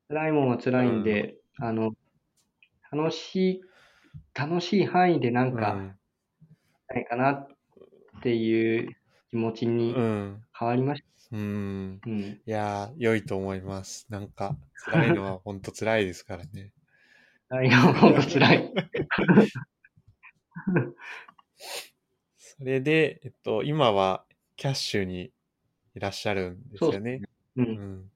[0.09, 1.93] 辛いもんは辛いんで、あの、
[2.91, 3.61] 楽しい、
[4.33, 5.95] 楽しい範囲でなんか、うん。
[6.89, 7.47] ないかなっ
[8.21, 8.95] ていう
[9.29, 10.43] 気持ちにうん。
[10.57, 12.01] 変わりましうん。
[12.03, 12.09] た。
[12.09, 12.23] うん。
[12.23, 14.05] いやー、良いと思います。
[14.09, 16.71] なんか、辛いのは本当辛いですからね。
[17.49, 18.73] 辛いのほんと辛い。
[22.37, 24.25] それで、えっと、今は
[24.55, 25.31] キャッシュに
[25.95, 27.21] いらっしゃるんですよね。
[27.55, 27.61] う。
[27.61, 28.11] うんん。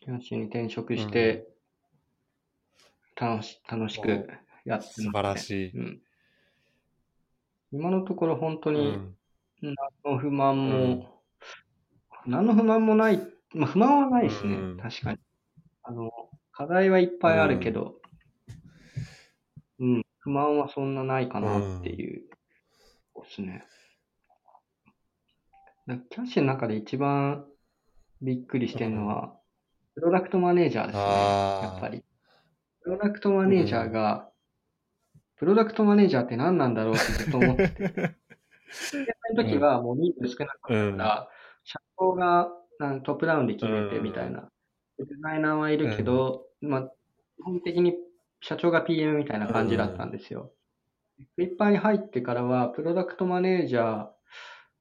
[0.00, 1.46] キャッシュに転職して、
[3.20, 5.04] 楽し、楽しくやってます、ね。
[5.04, 5.70] 素晴らしい。
[5.76, 6.00] うん。
[7.72, 9.16] 今のところ本当に、うん。
[9.62, 11.04] 何の不満も、うん
[12.26, 13.20] 何の不満もない、
[13.54, 15.18] まあ不満はないですね、うん確かに。
[15.82, 16.10] あの、
[16.52, 17.94] 課題はいっぱいあるけど、
[19.78, 22.28] うん、不満はそんなないかなっていう、
[23.22, 23.64] ですね。
[25.86, 27.46] だキャッシュの中で一番
[28.20, 29.34] びっくりしてるのは、
[29.94, 32.04] プロダクトマネージャーですね、やっぱり。
[32.90, 34.28] プロダクトマネージャーが、
[35.36, 38.16] プロダクトマネージャーって何なんだろうってずっと思ってて、
[38.72, 41.28] その時はもう人数少なかったから、
[41.62, 42.48] 社長が
[42.80, 44.48] なんトップダウンで決めてみたいな。
[44.98, 47.94] デザイナーはいるけど、まあ、基本的に
[48.40, 50.50] 社長が PM みたいな感じだったんですよ。
[51.36, 54.06] クリッパーに入ってからは、プロダクトマネージャー、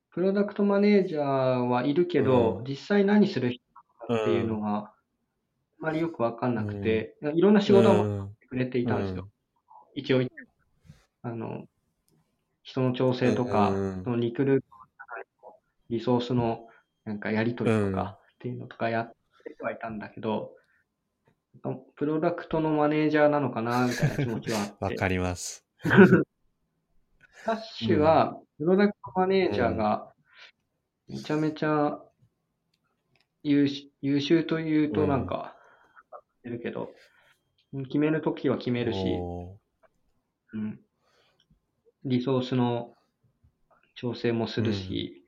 [0.09, 1.23] プロダクトマネージャー
[1.57, 2.63] はいるけど、うん。
[2.63, 3.63] 実際何する人
[4.07, 4.93] かっていうのが、あ
[5.79, 9.29] まりよくわかんなくて、いろんな仕事をうんくれていたんですよ。
[9.93, 10.21] 一応、
[11.21, 11.65] あの、
[12.63, 14.67] 人の調整とか、うんそのリクルート
[15.47, 15.55] の
[15.89, 16.67] リソースの
[17.05, 20.51] なんかやり取りとかっていうのとかやってはいたんだけど、
[21.95, 24.85] プロダクトのマネージャーなのかなみたいな気持ちはあって。
[24.85, 25.65] わかります。
[25.83, 30.13] キャッシュは、プロダクトマネージャーが、
[31.07, 31.99] めちゃめちゃ
[33.43, 35.58] 優秀優秀というとなんか、言
[36.49, 36.91] ってるけど、
[37.85, 39.57] 決めるときは決めるし、お
[40.53, 40.79] うん、
[42.05, 42.93] リソースの
[43.95, 45.23] 調整もするし、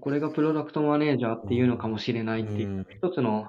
[0.00, 2.86] これがプロダクトマネージャーっていうのかもしれないっていう、うん。
[2.88, 3.46] 一つの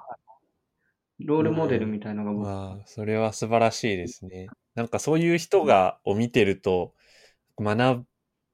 [1.20, 4.48] ロールモデルみたいのがー僕、まあ、それは素晴らしいですね。
[4.74, 6.92] なんかそういう人が、を見てると、
[7.58, 8.04] 学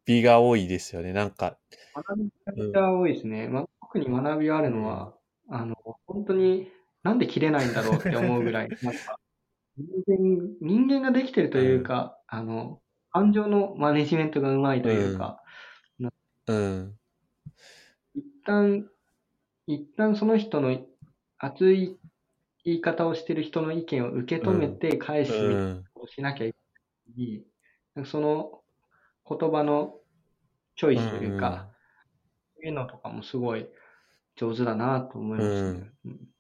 [0.05, 1.13] びが多いですよね。
[1.13, 1.59] なんか、
[1.97, 3.49] 学びが多いですね。
[3.49, 5.13] まあ、特に学びがあるのは、
[5.49, 5.75] あの、
[6.07, 6.71] 本当に
[7.03, 9.19] なんで切れないんだろうって思うぐらい、 なんか、
[9.77, 12.81] 人間、人間ができてるというか、あの、
[13.11, 15.43] 感情のマネジメントがうまいというか、
[16.47, 16.99] うん。
[18.15, 18.89] 一旦、
[19.67, 20.77] 一旦その人の
[21.39, 21.99] 熱い
[22.65, 25.85] 言い方をしてる人の意見を受け止めて返すみたいなうん。
[25.95, 26.59] ことをしなきゃいけ
[27.17, 27.45] ない。
[27.95, 28.63] なんかその
[29.29, 29.99] 言葉の
[30.77, 31.69] チョイスというか、
[32.55, 33.69] そういうのとかもすごい
[34.37, 35.91] 上手だなと思いますね。
[36.07, 36.32] うん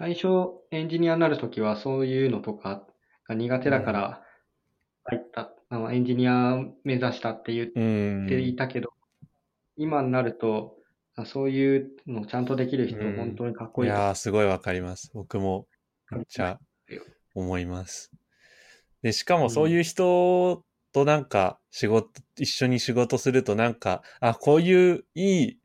[0.00, 0.28] 最初
[0.70, 2.86] エンジニアになるときはそういうのとか
[3.28, 4.22] が苦手だから
[5.04, 7.80] 入った、あのエンジニア目指したって言っう
[8.24, 8.26] ん。
[8.26, 8.94] ていたけど、
[9.76, 10.78] 今になると、
[11.16, 15.10] あそういうのちゃんとできる人、うん本当にかっこいいいとやー、すごいわかります。
[15.12, 15.66] 僕も
[16.10, 16.58] めっちゃ
[17.34, 18.10] 思います。
[19.02, 25.59] で、しかもそういう人となんか仕事、一緒に仕事するとなんか、あ、こういういい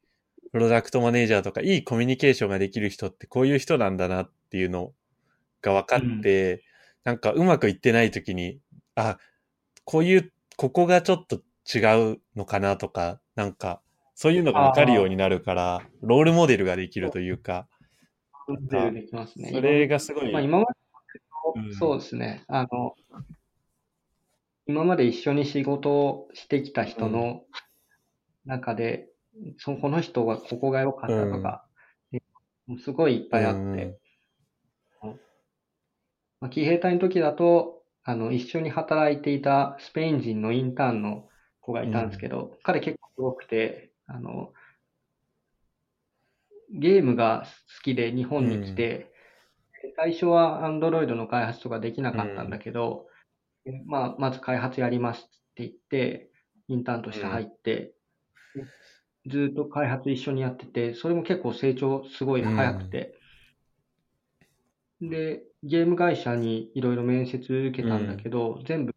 [0.55, 4.93] プロダクトマネージャーとかいいコミュニケーションができる人ってこういう人なんだなっていうの
[5.61, 6.63] が分かって、
[7.03, 8.61] なんかうまくいってない時に、
[8.95, 9.17] あ、
[9.83, 13.81] こういう、ここがちょっと違うのかなとか、なんか、
[14.15, 17.67] そういうのが分かるようになるから、ロールモデルができるというか、
[18.47, 19.51] でできますね。
[19.51, 22.45] それがすごい、まあ、今までうんそうですね。
[22.47, 22.95] あの、
[24.67, 27.43] 今まで一緒に仕事をしてきた人の
[28.45, 29.09] 中で、
[29.57, 31.65] そこの人がここが良かったとか、
[32.67, 33.59] もうすごいいっぱいあって、
[35.03, 35.19] うん。
[36.41, 41.27] まあ、騎兵隊の時だと、あの、一緒に働いていたスペイン人のインターンの
[41.61, 44.53] 子がいたんですけど、彼結構すごくて、あの、
[46.71, 47.45] ゲームが
[47.77, 49.11] 好きで日本に来て、
[49.97, 53.07] 最初は Android の開発とかできなかったんだけど、
[53.85, 55.21] まあ、まず開発やりますっ
[55.55, 56.31] て言って、
[56.67, 57.93] インターンとして入って、
[59.27, 63.15] ずっと開発一緒にやってて、それも結構成長すごい早くて、
[65.01, 68.95] で、ゲーム会社にいろいろ面接受けたんだけど、全部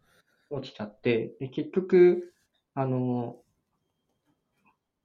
[0.51, 2.33] 落ちちゃって、で、結局、
[2.75, 3.43] あの、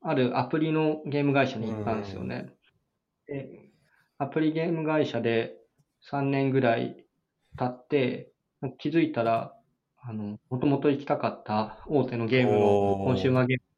[0.01, 2.53] あるアプリのゲーム会社に行ったんですよね。
[3.27, 3.69] で、
[4.17, 5.57] アプリゲーム会社で
[6.01, 7.05] 3年ぐらい
[7.57, 8.31] 経って、
[8.77, 9.55] 気づいたら、
[10.01, 13.72] あの、もともと行きたかった大手のゲームのコンシューマーゲームに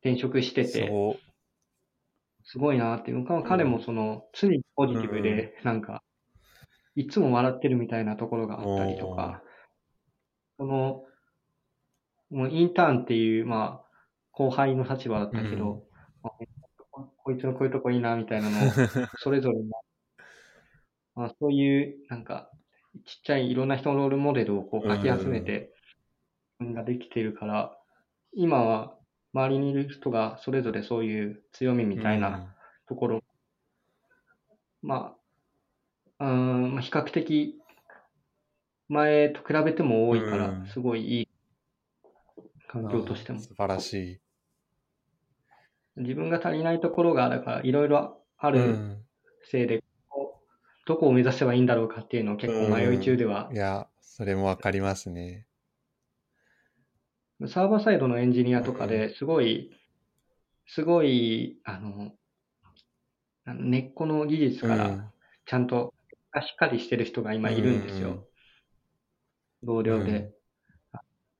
[0.00, 0.90] 転職してて、
[2.44, 6.02] すごいなっていうか、彼もその、常にポジティブで、なんか、
[6.94, 9.42] いつも笑ってるみたいなところがあったりとか、
[10.56, 11.04] その、
[12.30, 13.88] もうインターンっていう、まあ、
[14.32, 15.82] 後輩の立場だったけど、うん。
[16.22, 16.30] まあ
[16.90, 18.70] ここいつのこういうとこいいな、みたいなのを、
[19.18, 19.64] それぞれの、
[21.14, 22.50] まあ、そういう、なんか、
[23.04, 25.72] ちっちゃいいろんな人のロールモデルをこうかき集めて、
[26.60, 27.78] ができてるから、
[28.32, 28.97] 今は
[29.38, 32.56] 周りにいる人がそれぞれそういう強みみたいな
[32.88, 33.22] ところ、
[34.82, 35.14] ま
[36.18, 37.54] あ、うーん、まあ比較的
[38.88, 41.28] 前と比べても多いかうんら、すごいいい
[42.68, 43.44] 環境としてもうん。
[43.44, 44.20] 素晴らしい。
[45.98, 49.04] 自分が足りないところがあるから、いろいろあうるん。
[49.44, 49.84] せいで、
[50.86, 55.47] どこを目指せばいいんだろうかっていうのを結構迷い中ではいや、それもわかりますね。
[57.46, 59.70] サーバーサイドのエンジニアとかですごい、
[60.66, 62.12] すごい、あの、
[63.46, 65.04] 根っこの技術からうん。
[65.46, 65.94] ちゃんと
[66.42, 68.02] しっかりしてる人が今いるんですうん。
[68.02, 68.26] よ。
[69.62, 70.06] 同僚うん。
[70.06, 70.32] で。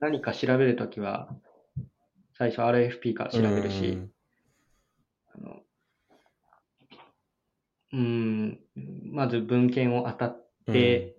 [0.00, 1.28] 何か調べるときは、
[2.38, 4.12] 最初 RFP から調べるし、うん。
[5.34, 5.62] あの
[7.90, 8.60] うん、
[9.12, 11.17] まず文献を当たって、で、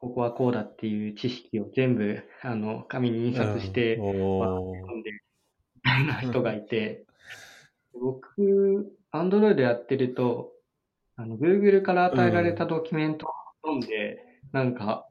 [0.00, 4.02] ここはこうだっていう知識を全部、あの、紙に印刷して、うん。
[4.22, 4.80] おー。
[4.80, 7.04] 読んで、みたいな人がいて、
[7.92, 10.52] 僕、Android やってると、
[11.16, 13.30] あの、Google から与えられたドキュメントを
[13.62, 15.08] 読んで、なんか、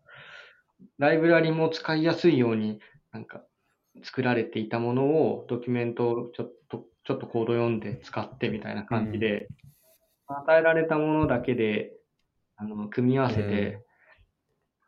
[0.98, 2.80] ライブラリも使いやすいように、
[3.12, 3.44] なんか、
[4.04, 9.50] 作られていたものを、ドキュメントをちょっと、ちょっとコード読んで使ってみたいな感じで、
[10.28, 11.92] 与えられたものだけで、
[12.56, 13.87] あの、組み合わせう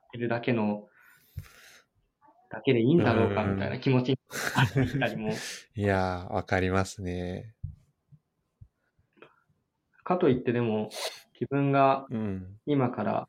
[0.10, 0.88] んて、いるだけの、
[2.50, 4.20] だけでいいんだろうかみたいな気持ちに
[4.56, 5.32] なったりも、
[5.76, 7.54] いやー、わかりますね。
[10.04, 10.90] かといってでも、
[11.40, 12.60] 自分がうん。
[12.66, 13.28] 今から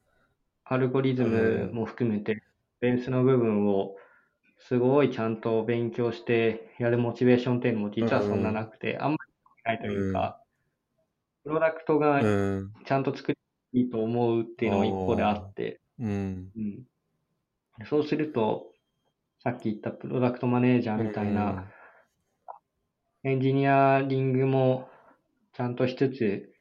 [0.65, 2.43] アルゴリズムも含めて、
[2.81, 3.97] ベースの部分を
[4.59, 10.41] すごいちゃんと勉強してやるモチベーションっていうのも実はそんななくて、あんまりないというか、
[11.45, 12.73] プロダクトがうん。
[12.85, 13.41] ちゃんと作って
[13.73, 16.53] いいと思うっていうのが一方であって、うん。
[16.57, 18.73] うん、そうすると、
[19.43, 21.67] さっき言ったプロダクトマネージャーみたいな、
[23.23, 24.89] エンジニアリングも
[25.55, 26.53] ちゃんとしつつ、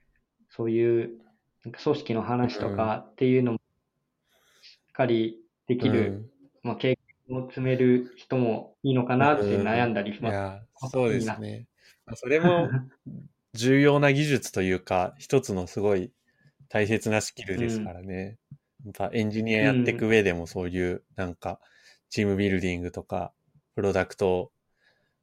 [0.49, 1.19] そういう
[1.63, 5.37] なんか組織の話とかっていうのもしっかり
[5.67, 6.29] できる、
[6.63, 10.33] まあ、経験を積める人もいいのかなって悩んだりします。
[10.33, 11.67] いや、そうですね。
[12.05, 12.69] まあそれも
[13.53, 16.11] 重要な技術というか、一つのすごい
[16.69, 18.37] 大切なスキルですからね。
[19.11, 21.59] エンジニアやっていく上でもそういうなんか
[22.09, 23.34] チームビルディングとか
[23.75, 24.51] プロダクト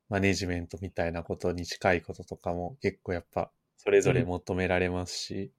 [0.08, 5.52] マネジメントみたいなことに近いこととかも結構やっぱそれぞれ求められますし、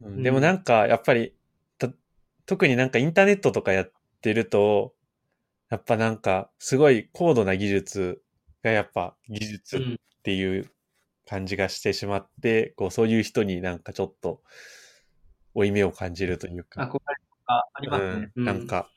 [0.00, 1.34] うん、でもなんか、やっぱり、
[2.46, 4.94] 特になんかインターネットとかやってると、
[5.70, 8.22] やっぱなんか、すごい高度な技術
[8.62, 9.80] がやっぱ技術っ
[10.22, 10.70] ていう
[11.26, 14.42] 感じがしてしまって、うん、こう、そういう人になんかちょっと、
[15.54, 16.82] 負い目を感じるというか。
[16.82, 17.02] 憧れと
[17.46, 18.32] かありますね。
[18.36, 18.88] うん、なんか、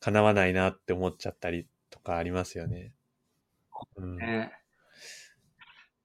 [0.00, 2.92] 叶わないなって思っちゃったりとかありますよね。
[3.96, 4.52] うん、ね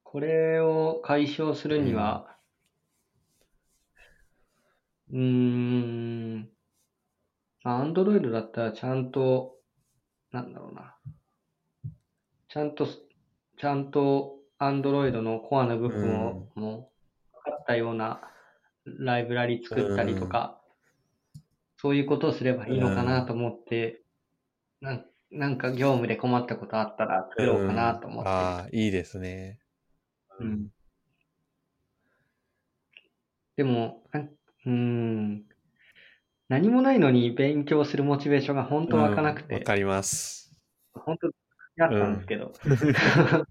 [0.03, 2.37] これを解消するには、
[5.11, 6.49] うーん、
[7.63, 9.57] アンドロイドだったらちゃんと、
[10.31, 10.95] なんだろうな。
[12.49, 16.91] ちゃんと、ちゃんとアンドロイドのコアの部分をも
[17.33, 18.30] う分かったような
[18.85, 20.61] ライブラリ作ったりとか、
[21.77, 24.01] そういうことをすればいいのかなと思って、
[24.81, 28.29] なんなんか業務で困ったことあったら作ろうかなと思って。
[28.29, 29.59] ああ、いいですね。
[30.39, 30.67] うん。
[33.55, 34.03] でも、
[34.65, 35.43] うん、
[36.49, 39.55] 何もないのに勉強するモチベーションが本当湧かなくて。
[39.55, 40.51] わ、かります。
[40.93, 41.31] 本当、
[41.77, 42.51] やったんですけど。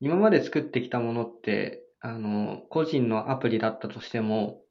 [0.00, 4.62] 今まで作ってきたものって、あの、個人のアプリだったとしても、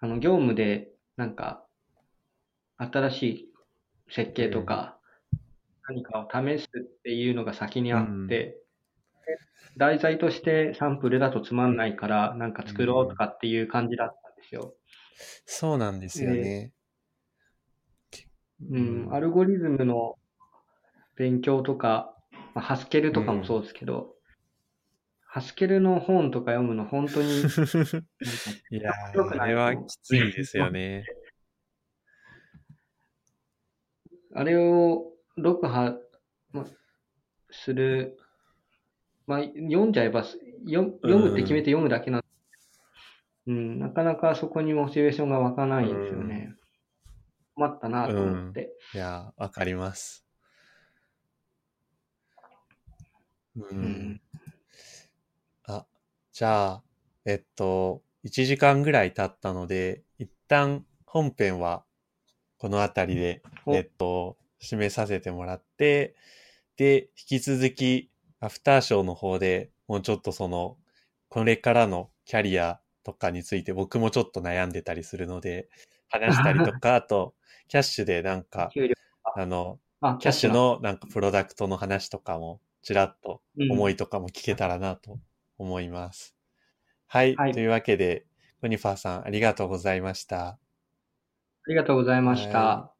[0.00, 1.66] あの、業務で、なんか、
[2.78, 3.52] 新しい
[4.10, 4.98] 設計とか、
[5.86, 8.56] 何かを試すっていうのが先にあって、
[9.76, 14.74] 題材としてサンプルだとつまんないから、なんか作ろうとかっていう感じだったんですよ。
[15.44, 16.72] そうなんですよね。
[18.70, 20.16] うん、アルゴリズムの
[21.16, 22.16] 勉強とか、
[22.54, 24.11] まあ、ハスケルとかもそうですけど、うん、
[25.32, 27.40] ハスケルの本とか読むの本当に、
[28.70, 28.92] いや
[29.38, 31.06] あれはきついですよね。
[34.34, 35.96] あれを読破
[37.50, 38.18] する
[39.26, 42.22] まあ、読んじゃえば、読読むって決めて読むだけなん
[43.46, 46.54] うん、なかなかそこにモチベーションが湧かないんですよね。
[47.54, 48.74] 困ったなと思って。
[48.94, 50.26] うん、いや、わかります。
[53.56, 53.78] うん。
[53.78, 54.21] うん、あ、
[56.32, 56.82] じゃあ、
[57.26, 61.84] えっと、1時間ぐらい経ったので、一旦本編は
[62.56, 66.14] この辺りで、えっと、締めさせてもらって、
[66.76, 68.10] で、引き続き、
[68.40, 70.78] アフターショーの方でもうちょっとその、
[71.28, 75.68] これからのキャリアとかについて僕もちょっと悩んでたりするので、
[76.08, 77.34] 話したりとか、 あと、
[77.68, 78.70] キャッシュでなんか、
[79.36, 80.80] あの、キャッシュの。
[80.80, 85.18] なんかプロダクトの話とかも、ちらっと思いとかも聞けたらなと
[85.58, 86.34] 思います。
[87.14, 87.52] うん、はい、はい。
[87.52, 88.26] というわけで、
[88.60, 90.58] コニファーさんありがとうございました。
[91.64, 92.91] ありがとうございました。